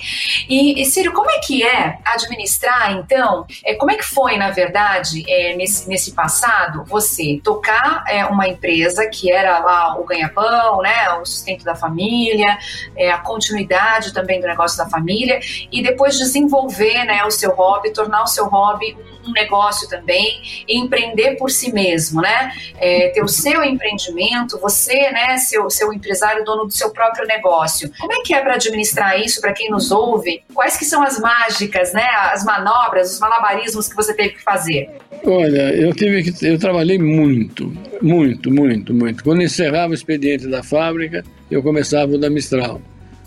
[0.50, 3.46] E, e Círio, como é que é administrar, então?
[3.66, 8.48] É, como é que foi, na verdade, é, nesse, nesse passado, você tocar é, uma
[8.48, 12.58] empresa que era lá o ganha-pão, né, o sustento da família,
[12.98, 15.40] é, a continuidade também do negócio da família,
[15.72, 20.42] e depois desenvolver né, o seu hobby, tornar o seu hobby um, um negócio também,
[20.68, 22.52] empreender por si mesmo, né?
[22.78, 27.92] É, ter o seu empreendimento, você, né, seu, seu empresário, dono do seu próprio negócio.
[28.00, 30.44] Como é que é para administrar isso para quem nos ouve?
[30.54, 34.90] Quais que são as mágicas, né, as manobras, os malabarismos que você teve que fazer?
[35.26, 39.24] Olha, eu tive que eu trabalhei muito, muito, muito, muito.
[39.24, 42.82] Quando encerrava o expediente da fábrica, eu começava o da Mistral.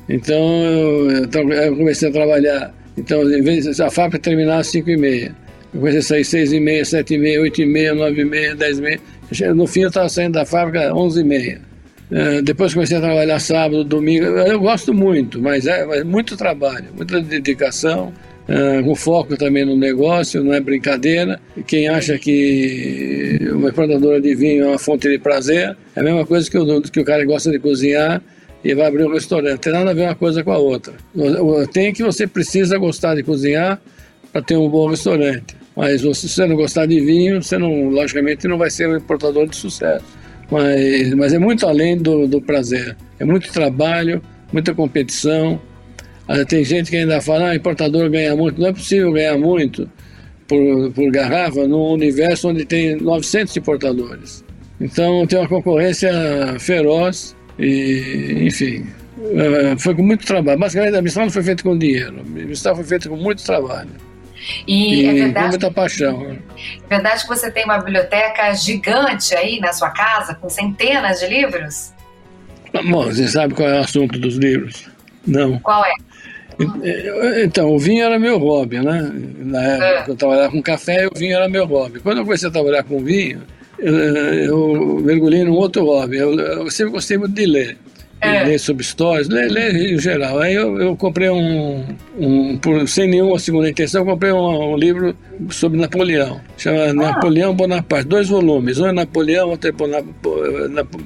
[0.08, 1.10] Então eu,
[1.52, 2.74] eu comecei a trabalhar.
[2.96, 3.20] Então,
[3.86, 5.36] a fábrica terminava às 5 e meia.
[5.74, 8.24] Eu comecei a sair 6 e meia, 7 e meia, 8 e meia, 9 e
[8.24, 9.00] meia, 10 e meia.
[9.54, 11.68] No fim eu estava saindo da fábrica 11 e meia.
[12.10, 14.24] Eh, depois comecei a trabalhar sábado, domingo.
[14.24, 18.12] Eu gosto muito, mas é, mas muito trabalho, muita dedicação,
[18.48, 21.38] eh, com foco também no negócio, não é brincadeira.
[21.66, 26.24] Quem acha que uma importadora de vinho é uma fonte de prazer, é a mesma
[26.24, 28.22] coisa que o, que o cara gosta de cozinhar
[28.64, 29.50] e vai abrir um restaurante.
[29.50, 30.94] Não tem nada a ver uma coisa com a outra.
[31.72, 33.80] Tem que você precisa gostar de cozinhar
[34.32, 35.57] para ter um bom restaurante.
[35.78, 39.46] Mas se você não gostar de vinho, você não, logicamente não vai ser um importador
[39.46, 40.04] de sucesso.
[40.50, 42.96] Mas, mas é muito além do, do prazer.
[43.20, 44.20] É muito trabalho,
[44.52, 45.60] muita competição.
[46.26, 48.60] Ah, Tem gente que ainda fala, ah, importador ganha muito.
[48.60, 49.88] Não é possível ganhar muito
[50.48, 54.44] por, por garrafa num universo onde tem 900 importadores.
[54.80, 56.10] Então tem uma concorrência
[56.58, 58.84] feroz e, enfim,
[59.22, 60.58] eh, foi com muito trabalho.
[60.58, 64.07] Basicamente a missão não foi feita com dinheiro, a missão foi feita com muito trabalho
[64.66, 66.20] E, e, é com verdade, muita paixão.
[66.20, 66.38] né?
[66.84, 71.26] é verdade que você tem uma biblioteca gigante aí na sua casa, com centenas de
[71.26, 71.92] livros?
[72.90, 74.88] Bom, você sabe qual é o assunto dos livros?
[75.26, 75.58] Não.
[75.60, 75.92] Qual é?
[77.42, 79.10] Então, o vinho era meu hobby, né?
[79.38, 80.02] Na época É.
[80.02, 82.00] que eu trabalhava com café, o vinho era meu hobby.
[82.00, 83.42] Quando eu comecei a trabalhar com vinho,
[83.78, 86.16] eu, eu mergulhei num outro hobby.
[86.16, 87.78] Eu, eu sempre gostei muito de ler.
[88.20, 88.44] É.
[88.44, 90.40] Ler sobre histórias, ler, ler em geral.
[90.40, 91.84] Aí eu, eu comprei um,
[92.18, 95.16] um, sem nenhuma segunda intenção, eu comprei um, um livro
[95.50, 96.40] sobre Napoleão.
[96.56, 98.78] Chama Napoleão Bonaparte, dois volumes.
[98.80, 99.88] Um é Napoleão, outro é Bo-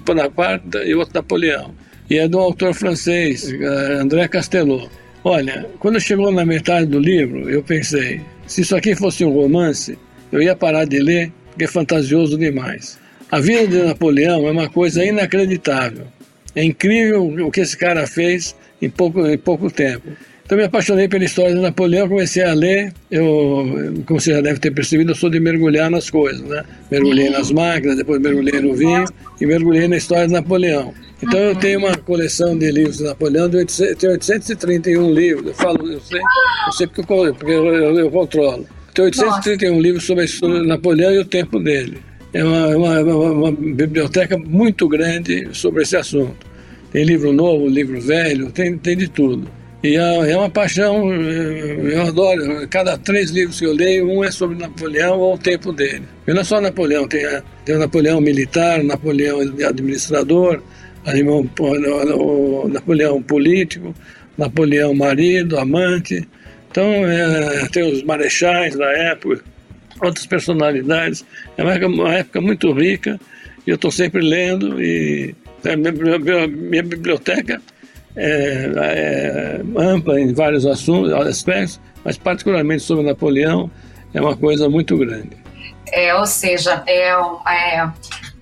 [0.06, 1.74] Bonaparte e outro Napoleão.
[2.08, 4.88] E é de um autor francês, eh, André Castelot.
[5.24, 9.98] Olha, quando chegou na metade do livro, eu pensei, se isso aqui fosse um romance,
[10.32, 12.98] eu ia parar de ler, porque é fantasioso demais.
[13.30, 16.06] A vida de Napoleão é uma coisa inacreditável.
[16.54, 20.08] É incrível o que esse cara fez em pouco, em pouco tempo.
[20.44, 22.92] Então me apaixonei pela história de Napoleão, comecei a ler.
[23.10, 26.62] Eu, como você já deve ter percebido, eu sou de mergulhar nas coisas, né?
[26.90, 29.04] Mergulhei nas máquinas, depois mergulhei no vinho
[29.40, 30.92] e mergulhei na história de Napoleão.
[31.22, 35.46] Então eu tenho uma coleção de livros de Napoleão, de 800, tem 831 livros.
[35.46, 36.20] Eu falo, eu sei,
[36.66, 38.66] eu sei porque eu, porque eu, eu- eu controlo.
[38.92, 41.98] Tem 831 livros sobre a história de Napoleão e o tempo dele.
[42.32, 46.46] É uma, uma, uma- uma biblioteca muito grande sobre esse assunto.
[46.90, 49.48] Tem livro novo, livro velho, tem, tem de tudo.
[49.82, 52.66] E é, é uma paixão, eu adoro.
[52.68, 56.04] Cada três livros que eu leio, um é sobre Napoleão ou o tempo dele.
[56.26, 57.26] E não é só Napoleão, tem,
[57.64, 60.62] tem o Napoleão militar, Napoleão administrador,
[61.04, 63.94] o Napoleão político,
[64.38, 66.26] Napoleão marido, amante.
[66.70, 69.42] Então, é, tem os marechais da época,
[70.02, 71.24] outras personalidades.
[71.56, 73.18] É uma época, uma época muito rica
[73.66, 75.34] e eu estou sempre lendo e
[75.64, 77.60] a minha, minha- minha biblioteca
[78.16, 83.70] é, é ampla em vários assuntos, aspectos, mas particularmente sobre Napoleão
[84.12, 85.30] é uma coisa muito grande.
[85.92, 87.88] É, ou seja, é, é,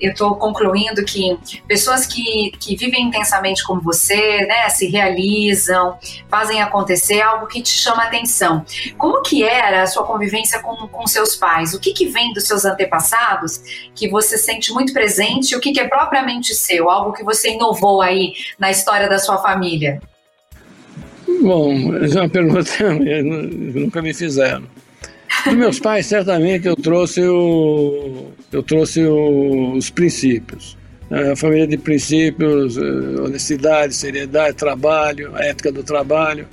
[0.00, 6.62] eu estou concluindo que pessoas que, que vivem intensamente como você, né, se realizam, fazem
[6.62, 8.64] acontecer algo que te chama atenção.
[8.96, 11.74] Como que era a sua convivência com, com seus pais?
[11.74, 13.60] O que, que vem dos seus antepassados
[13.94, 16.88] que você sente muito presente o que, que é propriamente seu?
[16.88, 20.00] Algo que você inovou aí na história da sua família?
[21.42, 23.22] Bom, essa é uma pergunta que
[23.80, 24.64] nunca me fizeram.
[25.44, 30.76] Dos meus pais, certamente eu trouxe, o, eu trouxe o, os princípios.
[31.10, 36.46] A família de princípios, eh, honestidade, seriedade, trabalho, ética do trabalho.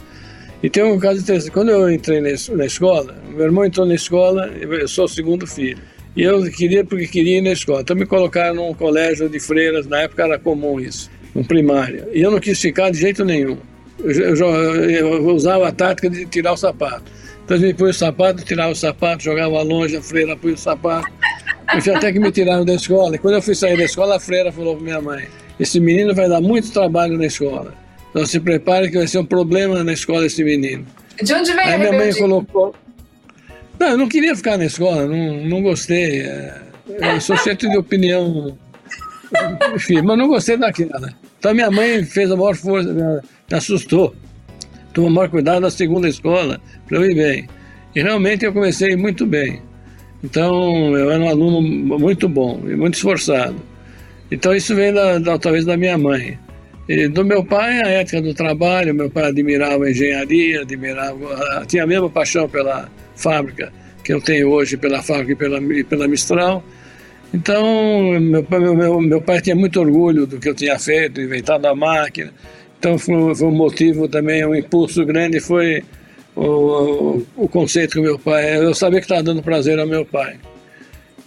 [0.63, 1.51] E tem um caso interessante.
[1.51, 5.77] Quando eu entrei na escola, meu irmão entrou na escola, eu sou o segundo filho.
[6.15, 7.81] E eu queria porque queria ir na escola.
[7.81, 12.07] Então me colocaram num colégio de freiras, na época era comum isso, um primário.
[12.11, 13.57] E eu não quis ficar de jeito nenhum.
[13.99, 17.03] Eu, eu, eu usava a tática de tirar o sapato.
[17.47, 21.09] Então me põe o sapato, tirava o sapato, jogava longe, a freira põe o sapato.
[21.73, 23.15] Eu tinha até que me tiraram da escola.
[23.15, 26.13] E quando eu fui sair da escola, a freira falou para minha mãe: Esse menino
[26.13, 27.73] vai dar muito trabalho na escola.
[28.09, 30.85] Então se prepare que vai ser um problema na escola esse menino.
[31.23, 32.75] De onde vem Aí minha mãe colocou.
[33.79, 36.23] Não, eu não queria ficar na escola, não, não gostei.
[36.23, 36.61] É,
[37.15, 38.57] eu sou cheio de opinião.
[39.73, 41.13] Enfim, mas não gostei daquela.
[41.39, 44.13] Então minha mãe fez a maior força, me assustou
[44.97, 47.47] tomou maior cuidado na segunda escola para eu ir bem.
[47.95, 49.61] E realmente eu comecei muito bem.
[50.23, 53.55] Então eu era um aluno muito bom e muito esforçado.
[54.31, 56.39] Então isso vem da, da, talvez da minha mãe.
[56.89, 61.83] E do meu pai, a ética do trabalho, meu pai admirava a engenharia, admirava, tinha
[61.83, 63.71] a mesma paixão pela fábrica
[64.03, 66.63] que eu tenho hoje, pela fábrica e pela, e pela Mistral.
[67.31, 71.75] Então, meu, meu, meu pai tinha muito orgulho do que eu tinha feito, inventado a
[71.75, 72.33] máquina.
[72.79, 75.83] Então foi, foi um motivo também, um impulso grande foi
[76.35, 78.57] o, o conceito que meu pai.
[78.57, 80.37] Eu sabia que estava dando prazer ao meu pai.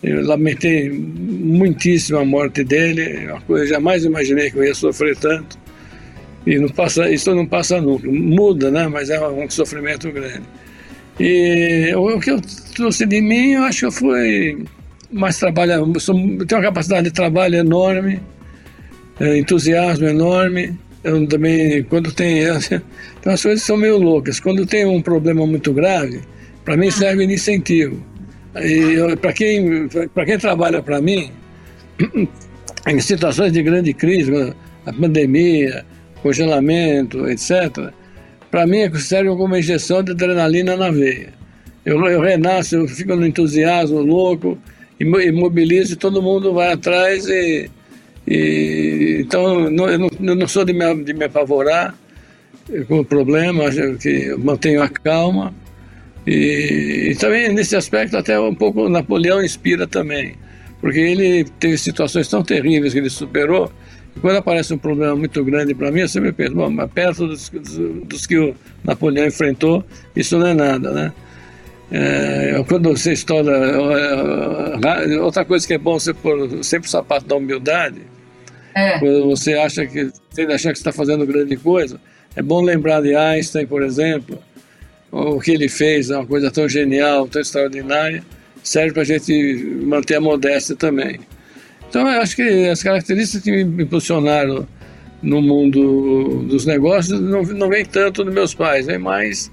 [0.02, 5.58] Eu lamentei muitíssimo a morte dele, uma coisa jamais imaginei que eu ia sofrer tanto.
[6.46, 8.08] E não passa, isso não passa nunca.
[8.08, 8.88] Muda, né?
[8.88, 10.42] Mas é um sofrimento grande.
[11.18, 12.40] E o que eu
[12.74, 14.64] trouxe de mim, eu acho que fui
[15.12, 18.20] mais trabalhar, tenho uma capacidade de trabalho enorme,
[19.18, 22.44] é, entusiasmo enorme eu também, quando tem.
[23.20, 24.40] Então as coisas são meio loucas.
[24.40, 26.22] Quando tem um problema muito grave,
[26.64, 28.02] para mim serve de incentivo.
[28.56, 31.30] E para quem, quem trabalha para mim,
[32.88, 34.54] em situações de grande crise,
[34.86, 35.84] a pandemia,
[36.22, 37.92] congelamento, etc.,
[38.50, 41.28] para mim é serve como uma injeção de adrenalina na veia.
[41.84, 44.58] Eu, eu renasço, eu fico no entusiasmo louco,
[44.98, 47.70] e mobilizo e todo mundo vai atrás e
[48.26, 51.94] e, então, não, eu, não, eu não sou de me, de me apavorar
[52.86, 53.64] com o problema,
[54.00, 55.52] que mantenho a calma.
[56.26, 60.34] E, e, também, nesse aspecto, até um pouco Napoleão inspira também,
[60.80, 63.72] porque ele teve situações tão terríveis que ele superou.
[64.20, 67.48] Quando aparece um problema muito grande para mim, eu sempre penso, bom, mas perto dos,
[67.48, 68.54] dos, dos, que o
[68.84, 71.12] Napoleão enfrentou, isso não é nada, né?
[71.92, 73.76] É, quando você estoura.
[75.22, 78.02] Outra coisa que é bom você pôr sempre o sapato da humildade,
[78.74, 78.98] é.
[78.98, 82.00] Quando você acha que, sem achar que está fazendo grande coisa,
[82.36, 84.38] é bom lembrar de Einstein, por exemplo,
[85.10, 88.22] o que ele fez, uma coisa tão genial, tão extraordinária,
[88.62, 91.20] serve para a gente manter a modéstia também.
[91.88, 94.66] Então, eu acho que as características que me impulsionaram
[95.20, 99.50] no mundo dos negócios não, não vem tanto dos meus pais, vem mais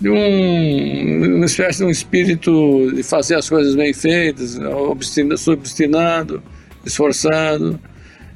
[0.00, 6.42] de um, uma espécie de um espírito de fazer as coisas bem feitas, obstinado, obstinado
[6.84, 7.78] esforçado,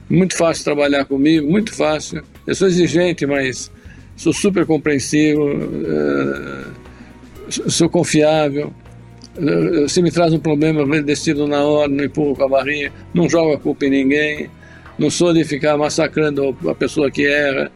[0.08, 2.22] muito fácil trabalhar comigo, muito fácil.
[2.46, 3.70] Eu sou exigente, mas
[4.16, 6.66] sou super compreensivo, uh,
[7.48, 8.72] sou confiável.
[9.36, 12.92] Uh, se me traz um problema, eu decido na hora, não empurro com a barrinha,
[13.12, 14.50] não jogo a culpa em ninguém,
[14.98, 17.72] não sou de ficar massacrando a pessoa que erra.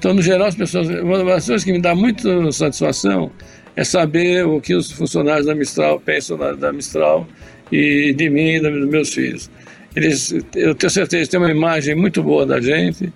[0.00, 3.30] Então, no geral, as pessoas, uma das coisas que me dá muita satisfação
[3.76, 7.28] é saber o que os funcionários da Mistral pensam da, Mistral
[7.70, 9.50] e de mim e dos meus filhos.
[9.94, 13.12] Eles, eu tenho certeza que têm uma imagem muito boa da gente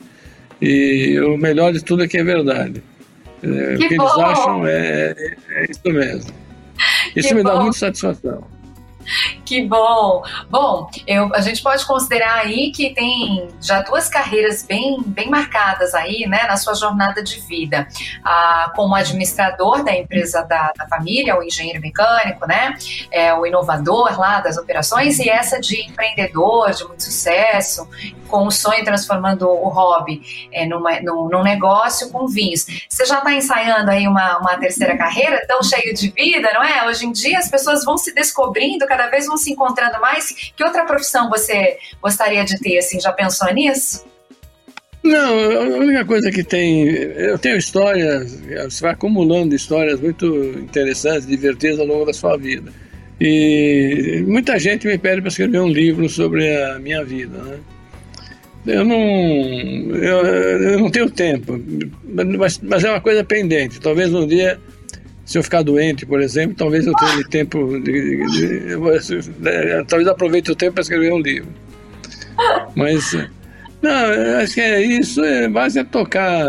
[0.60, 2.82] e o melhor de tudo é que é verdade.
[3.42, 4.04] É, o que bom.
[4.04, 5.14] eles acham é,
[5.48, 6.34] é, isso mesmo.
[7.16, 7.48] Isso que me bom.
[7.48, 8.44] dá muita satisfação.
[9.44, 10.22] Que bom!
[10.48, 15.94] Bom, eu, a gente pode considerar aí que tem já duas carreiras bem, bem marcadas
[15.94, 17.86] aí, né, na sua jornada de vida.
[18.24, 22.74] Ah, como administrador da empresa da, da, família, o engenheiro mecânico, né,
[23.10, 27.86] é, o inovador lá das operações, e essa de empreendedor, de muito sucesso,
[28.28, 32.66] com o sonho transformando o hobby é, numa, num, num negócio com vinhos.
[32.88, 36.86] Você já está ensaiando aí uma, uma terceira carreira tão cheio de vida, não é?
[36.88, 40.52] Hoje em dia as pessoas vão se descobrindo cada vez vão se encontrando mais.
[40.56, 44.04] Que outra profissão você gostaria de ter, assim, já pensou nisso?
[45.02, 46.86] Não, a única coisa que tem.
[46.88, 50.26] Eu tenho histórias, você vai acumulando histórias muito
[50.58, 52.72] interessantes, divertidas ao longo da sua vida.
[53.20, 57.58] E muita gente me pede para escrever um livro sobre a minha vida, né?
[58.66, 58.96] Eu não,
[59.94, 61.60] eu, eu não tenho tempo,
[62.02, 63.78] mas, mas, é uma coisa pendente.
[63.78, 64.58] Talvez um dia,
[65.24, 70.50] se eu ficar doente, por exemplo, talvez eu tenha tempo, de, de, de, talvez aproveite
[70.52, 71.48] o tempo para escrever um livro.
[72.74, 73.12] Mas
[73.80, 76.44] não, acho que é isso, é, base é tocar,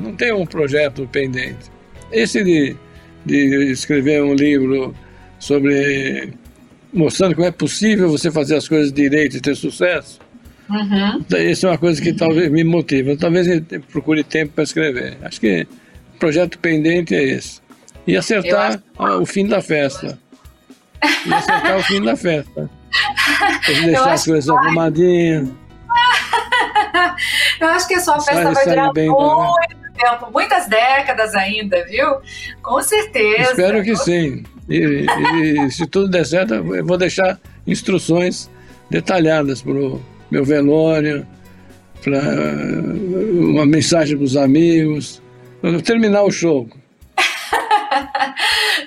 [0.00, 1.70] não tem um projeto pendente.
[2.10, 2.76] Esse de,
[3.24, 4.94] de escrever um livro
[5.38, 6.32] sobre
[6.92, 10.18] mostrando como é possível você fazer as coisas direito e ter sucesso,
[10.70, 11.24] uhum.
[11.50, 13.16] isso é uma coisa que talvez me motive.
[13.16, 13.62] Talvez eu
[13.92, 15.18] procure tempo para escrever.
[15.22, 15.66] Acho que
[16.14, 17.60] o projeto pendente é esse.
[18.06, 19.22] E acertar acho...
[19.22, 20.18] o fim da festa.
[21.26, 22.70] E acertar o fim da festa.
[23.66, 25.48] Deixar as coisas arrumadinhas.
[27.60, 32.18] Eu acho que a sua festa vai durar muito tempo, muitas décadas ainda, viu?
[32.62, 33.50] Com certeza.
[33.50, 34.44] Espero que sim.
[34.68, 38.50] E, e se tudo der certo, eu vou deixar instruções
[38.90, 41.26] detalhadas para o meu velório,
[42.02, 42.20] para
[43.32, 45.22] uma mensagem para os amigos,
[45.84, 46.68] terminar o show.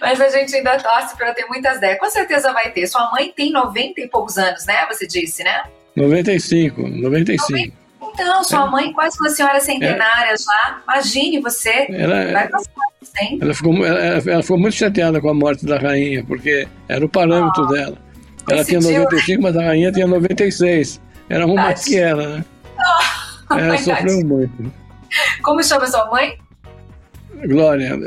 [0.02, 2.00] Mas a gente ainda torce para ter muitas décadas.
[2.00, 2.88] Com certeza vai ter.
[2.88, 4.86] Sua mãe tem 90 e poucos anos, né?
[4.88, 5.64] Você disse, né?
[5.96, 7.78] 95, 95.
[8.14, 8.70] Então, sua é.
[8.70, 10.38] mãe quase uma senhora centenária é.
[10.38, 10.82] já.
[10.84, 11.88] Imagine você.
[11.90, 12.72] Ela, vai passar
[13.42, 17.10] ela ficou, ela, ela, ficou muito chateada com a morte da rainha, porque era o
[17.10, 17.98] parâmetro oh, dela.
[18.50, 21.02] Ela tinha 95, mas a rainha tinha 96.
[21.30, 22.46] Era uma mais que ela, né?
[23.50, 24.74] Oh, ela sofreu muito.
[25.44, 26.38] Como chama sua mãe?
[27.48, 27.98] Glória.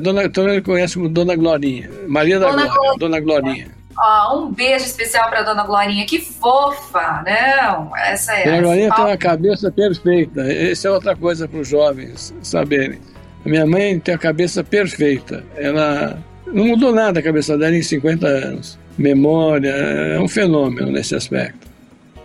[0.00, 1.90] Dona, todo mundo conhece como Dona Glorinha.
[2.06, 2.98] Maria da Dona Glória.
[2.98, 3.68] Dona Glorinha.
[3.98, 7.96] Ó, um beijo especial para Dona Glorinha, que fofa, não?
[7.96, 8.44] Essa é.
[8.44, 10.42] Dona Glorinha tem uma cabeça perfeita.
[10.42, 12.98] Essa é outra coisa para os jovens saberem.
[13.44, 15.44] A minha mãe tem a cabeça perfeita.
[15.56, 18.78] Ela não mudou nada a cabeça dela em 50 anos.
[18.98, 21.68] Memória, é um fenômeno nesse aspecto.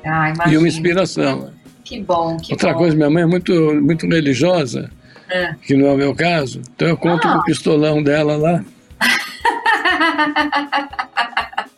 [0.05, 1.49] Ah, e uma inspiração.
[1.83, 2.79] Que bom, que Outra bom.
[2.79, 4.89] coisa, minha mãe é muito, muito religiosa,
[5.35, 5.55] é.
[5.61, 6.61] que não é o meu caso.
[6.75, 7.33] Então eu conto ah.
[7.33, 8.63] com o pistolão dela lá.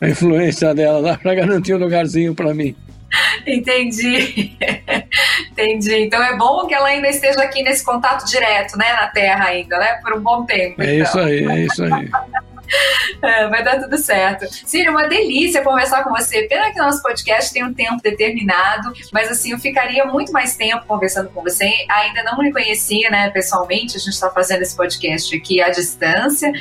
[0.00, 2.74] a influência dela lá para garantir um lugarzinho para mim.
[3.46, 4.56] Entendi.
[5.52, 5.94] Entendi.
[5.94, 9.78] Então é bom que ela ainda esteja aqui nesse contato direto, né, na Terra ainda,
[9.78, 10.82] né, por um bom tempo.
[10.82, 11.04] É então.
[11.04, 12.10] isso aí, é isso aí.
[13.20, 14.46] É, vai dar tudo certo.
[14.64, 16.42] Círio, uma delícia conversar com você.
[16.42, 20.86] Pena que nosso podcast tem um tempo determinado, mas assim, eu ficaria muito mais tempo
[20.86, 21.70] conversando com você.
[21.88, 23.96] Ainda não me conhecia, né, pessoalmente.
[23.96, 26.52] A gente está fazendo esse podcast aqui à distância,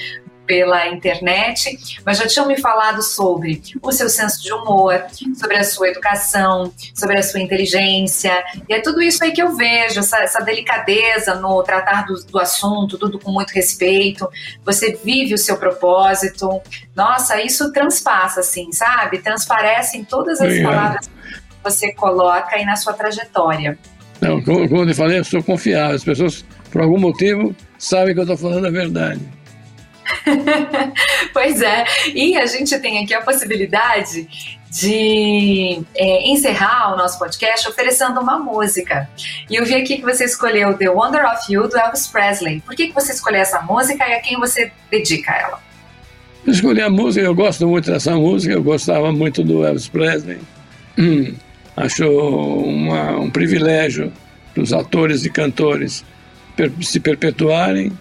[0.47, 5.63] pela internet, mas já tinham me falado sobre o seu senso de humor, sobre a
[5.63, 8.31] sua educação, sobre a sua inteligência.
[8.67, 12.39] E é tudo isso aí que eu vejo, essa, essa delicadeza no tratar do, do,
[12.39, 14.27] assunto, tudo com muito respeito.
[14.63, 16.61] Você vive o seu propósito.
[16.95, 19.19] Nossa, isso transpassa, assim, sabe?
[19.19, 23.77] Transparece em todas as palavras que você coloca aí na sua trajetória.
[24.21, 25.95] Não, como, como eu falei, eu sou confiável.
[25.95, 29.36] As pessoas, por algum motivo, sabem que eu estou falando a verdade.
[31.33, 34.27] pois é, e a gente tem aqui a possibilidade
[34.69, 39.09] de é, encerrar o nosso podcast oferecendo uma música.
[39.49, 42.61] E eu vi aqui que você escolheu The Wonder of You do Elvis Presley.
[42.61, 45.59] Por que, que você escolheu essa música e a quem você dedica ela?
[46.45, 50.39] Eu escolhi a música, eu gosto muito dessa música, eu gostava muito do Elvis Presley.
[50.97, 51.35] Hum,
[51.75, 54.11] acho uma, um privilégio
[54.55, 56.03] dos atores e cantores
[56.55, 57.91] per se perpetuarem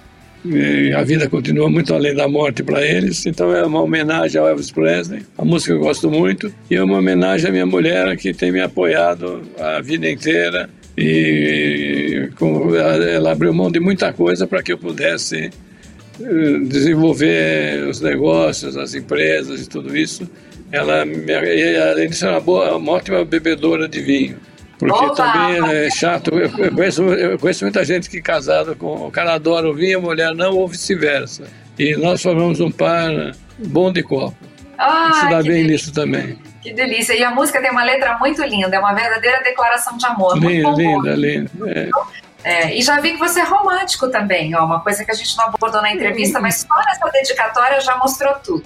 [0.97, 3.27] a vida continua muito além da morte para eles.
[3.27, 6.99] Então é uma homenagem ao Elvis Presley, a música eu gosto muito, e é uma
[6.99, 12.29] homenagem à minha mulher que tem me apoiado a vida inteira e
[13.15, 15.51] ela abriu mão de muita coisa para que eu pudesse
[16.21, 20.29] eh, desenvolver os negócios, as empresas e tudo isso.
[20.73, 24.37] Ela, além disso, é uma, boa, uma ótima bebedora de vinho.
[24.79, 25.15] Porque Opa!
[25.15, 26.39] também é chato.
[26.39, 29.07] Eu conheço, eu conheço muita gente que é casada com.
[29.07, 31.45] O cara adora o vinho, a mulher não, ou vice-versa.
[31.79, 33.11] E nós formamos um par
[33.59, 34.37] bom de copo.
[34.79, 35.73] Ah, se dá bem delícia.
[35.73, 36.39] nisso também.
[36.63, 37.15] Que delícia.
[37.15, 40.39] E a música tem uma letra muito linda, é uma verdadeira declaração de amor.
[40.39, 41.51] Linda, linda, linda.
[41.67, 41.89] É.
[42.45, 45.37] É, e já vi que você é romântico também, ó, uma coisa que a gente
[45.37, 48.65] não abordou na entrevista, mas só nessa dedicatória já mostrou tudo.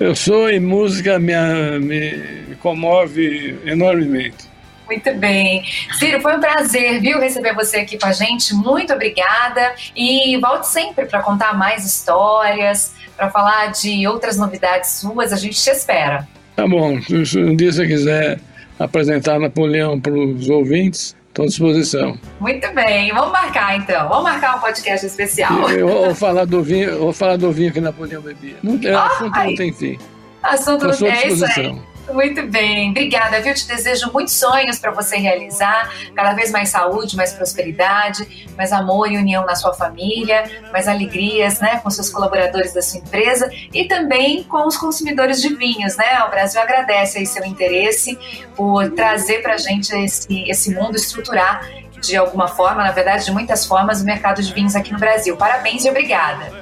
[0.00, 1.32] Eu sou e música me,
[1.78, 4.48] me comove enormemente.
[4.86, 5.64] Muito bem.
[5.98, 8.54] Ciro, foi um prazer, viu, receber você aqui com a gente.
[8.54, 9.74] Muito obrigada.
[9.96, 15.32] E volte sempre para contar mais histórias, para falar de outras novidades suas.
[15.32, 16.28] A gente te espera.
[16.54, 17.00] Tá bom.
[17.00, 18.38] Se um dia você quiser
[18.78, 22.18] apresentar Napoleão para os ouvintes, estou à disposição.
[22.38, 24.08] Muito bem, vamos marcar então.
[24.08, 25.70] Vamos marcar um podcast especial.
[25.70, 28.56] Eu vou falar do vinho, vou falar do vinho que Napoleão bebia.
[28.62, 29.98] Não, é, ah, assunto não tem fim.
[30.42, 31.93] Assunto não tem é isso aí.
[32.12, 33.54] Muito bem, obrigada, viu?
[33.54, 39.10] Te desejo muitos sonhos para você realizar, cada vez mais saúde, mais prosperidade, mais amor
[39.10, 43.86] e união na sua família, mais alegrias, né, com seus colaboradores da sua empresa e
[43.86, 46.22] também com os consumidores de vinhos, né?
[46.26, 48.18] O Brasil agradece aí seu interesse
[48.54, 51.66] por trazer para a gente esse, esse mundo, estruturar
[52.00, 55.36] de alguma forma, na verdade, de muitas formas, o mercado de vinhos aqui no Brasil.
[55.38, 56.52] Parabéns e obrigada.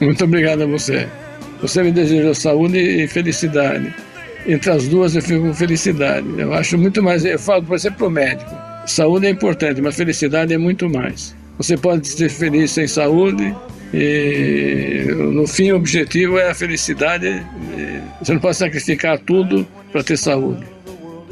[0.00, 1.08] Muito obrigado a você.
[1.60, 4.05] Você me deseja saúde e felicidade
[4.46, 6.26] entre as duas eu fico com felicidade.
[6.38, 8.50] Eu acho muito mais, eu falo, por exemplo, para o médico,
[8.86, 11.34] saúde é importante, mas felicidade é muito mais.
[11.58, 13.54] Você pode ser feliz sem saúde
[13.94, 17.42] e no fim o objetivo é a felicidade.
[18.20, 20.75] Você não pode sacrificar tudo para ter saúde.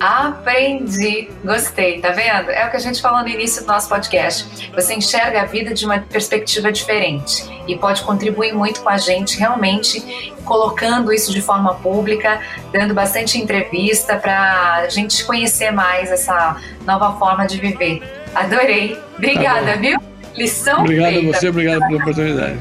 [0.00, 2.50] Aprendi, gostei, tá vendo?
[2.50, 4.70] É o que a gente falou no início do nosso podcast.
[4.74, 9.38] Você enxerga a vida de uma perspectiva diferente e pode contribuir muito com a gente,
[9.38, 12.40] realmente colocando isso de forma pública,
[12.72, 18.02] dando bastante entrevista para a gente conhecer mais essa nova forma de viver.
[18.34, 18.98] Adorei.
[19.16, 19.98] Obrigada, tá viu?
[20.36, 21.28] Lição Obrigado feita.
[21.28, 22.58] a você, obrigado pela oportunidade.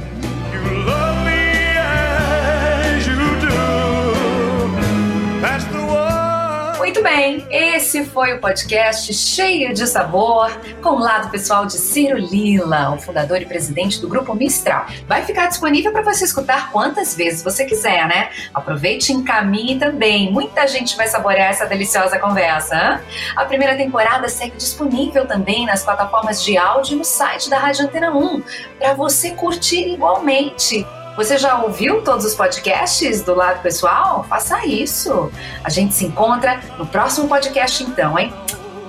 [7.04, 10.50] Bem, esse foi o podcast cheio de sabor,
[10.82, 14.86] com o lado pessoal de Ciro Lila, o fundador e presidente do Grupo Mistral.
[15.06, 18.30] Vai ficar disponível para você escutar quantas vezes você quiser, né?
[18.54, 20.32] Aproveite e encaminhe também.
[20.32, 22.74] Muita gente vai saborear essa deliciosa conversa.
[22.74, 23.00] Hein?
[23.36, 27.84] A primeira temporada segue disponível também nas plataformas de áudio e no site da Rádio
[27.84, 28.44] Antena 1,
[28.80, 30.86] para você curtir igualmente.
[31.16, 34.26] Você já ouviu todos os podcasts do lado pessoal?
[34.28, 35.32] Faça isso.
[35.64, 38.34] A gente se encontra no próximo podcast então, hein?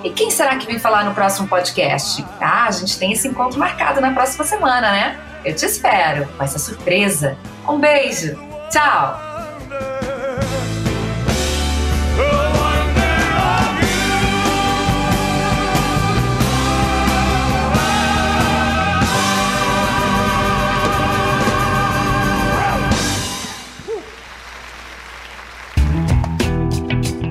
[0.02, 2.24] E quem será que vem falar no próximo podcast?
[2.40, 5.18] Ah, a gente tem esse encontro marcado na próxima semana, né?
[5.44, 6.26] Eu te espero.
[6.36, 7.36] Vai ser surpresa.
[7.68, 8.38] Um beijo.
[8.70, 10.03] Tchau.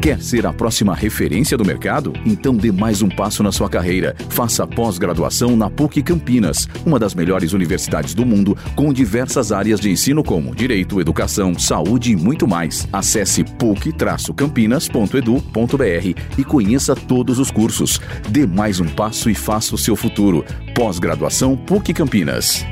[0.03, 2.11] Quer ser a próxima referência do mercado?
[2.25, 4.13] Então dê mais um passo na sua carreira.
[4.27, 9.89] Faça pós-graduação na PUC Campinas, uma das melhores universidades do mundo, com diversas áreas de
[9.89, 12.85] ensino como direito, educação, saúde e muito mais.
[12.91, 18.01] Acesse puc-campinas.edu.br e conheça todos os cursos.
[18.27, 20.43] Dê mais um passo e faça o seu futuro.
[20.75, 22.65] Pós-graduação PUC Campinas.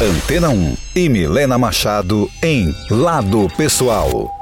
[0.00, 4.34] Antena 1 e Milena Machado em Lado Pessoal.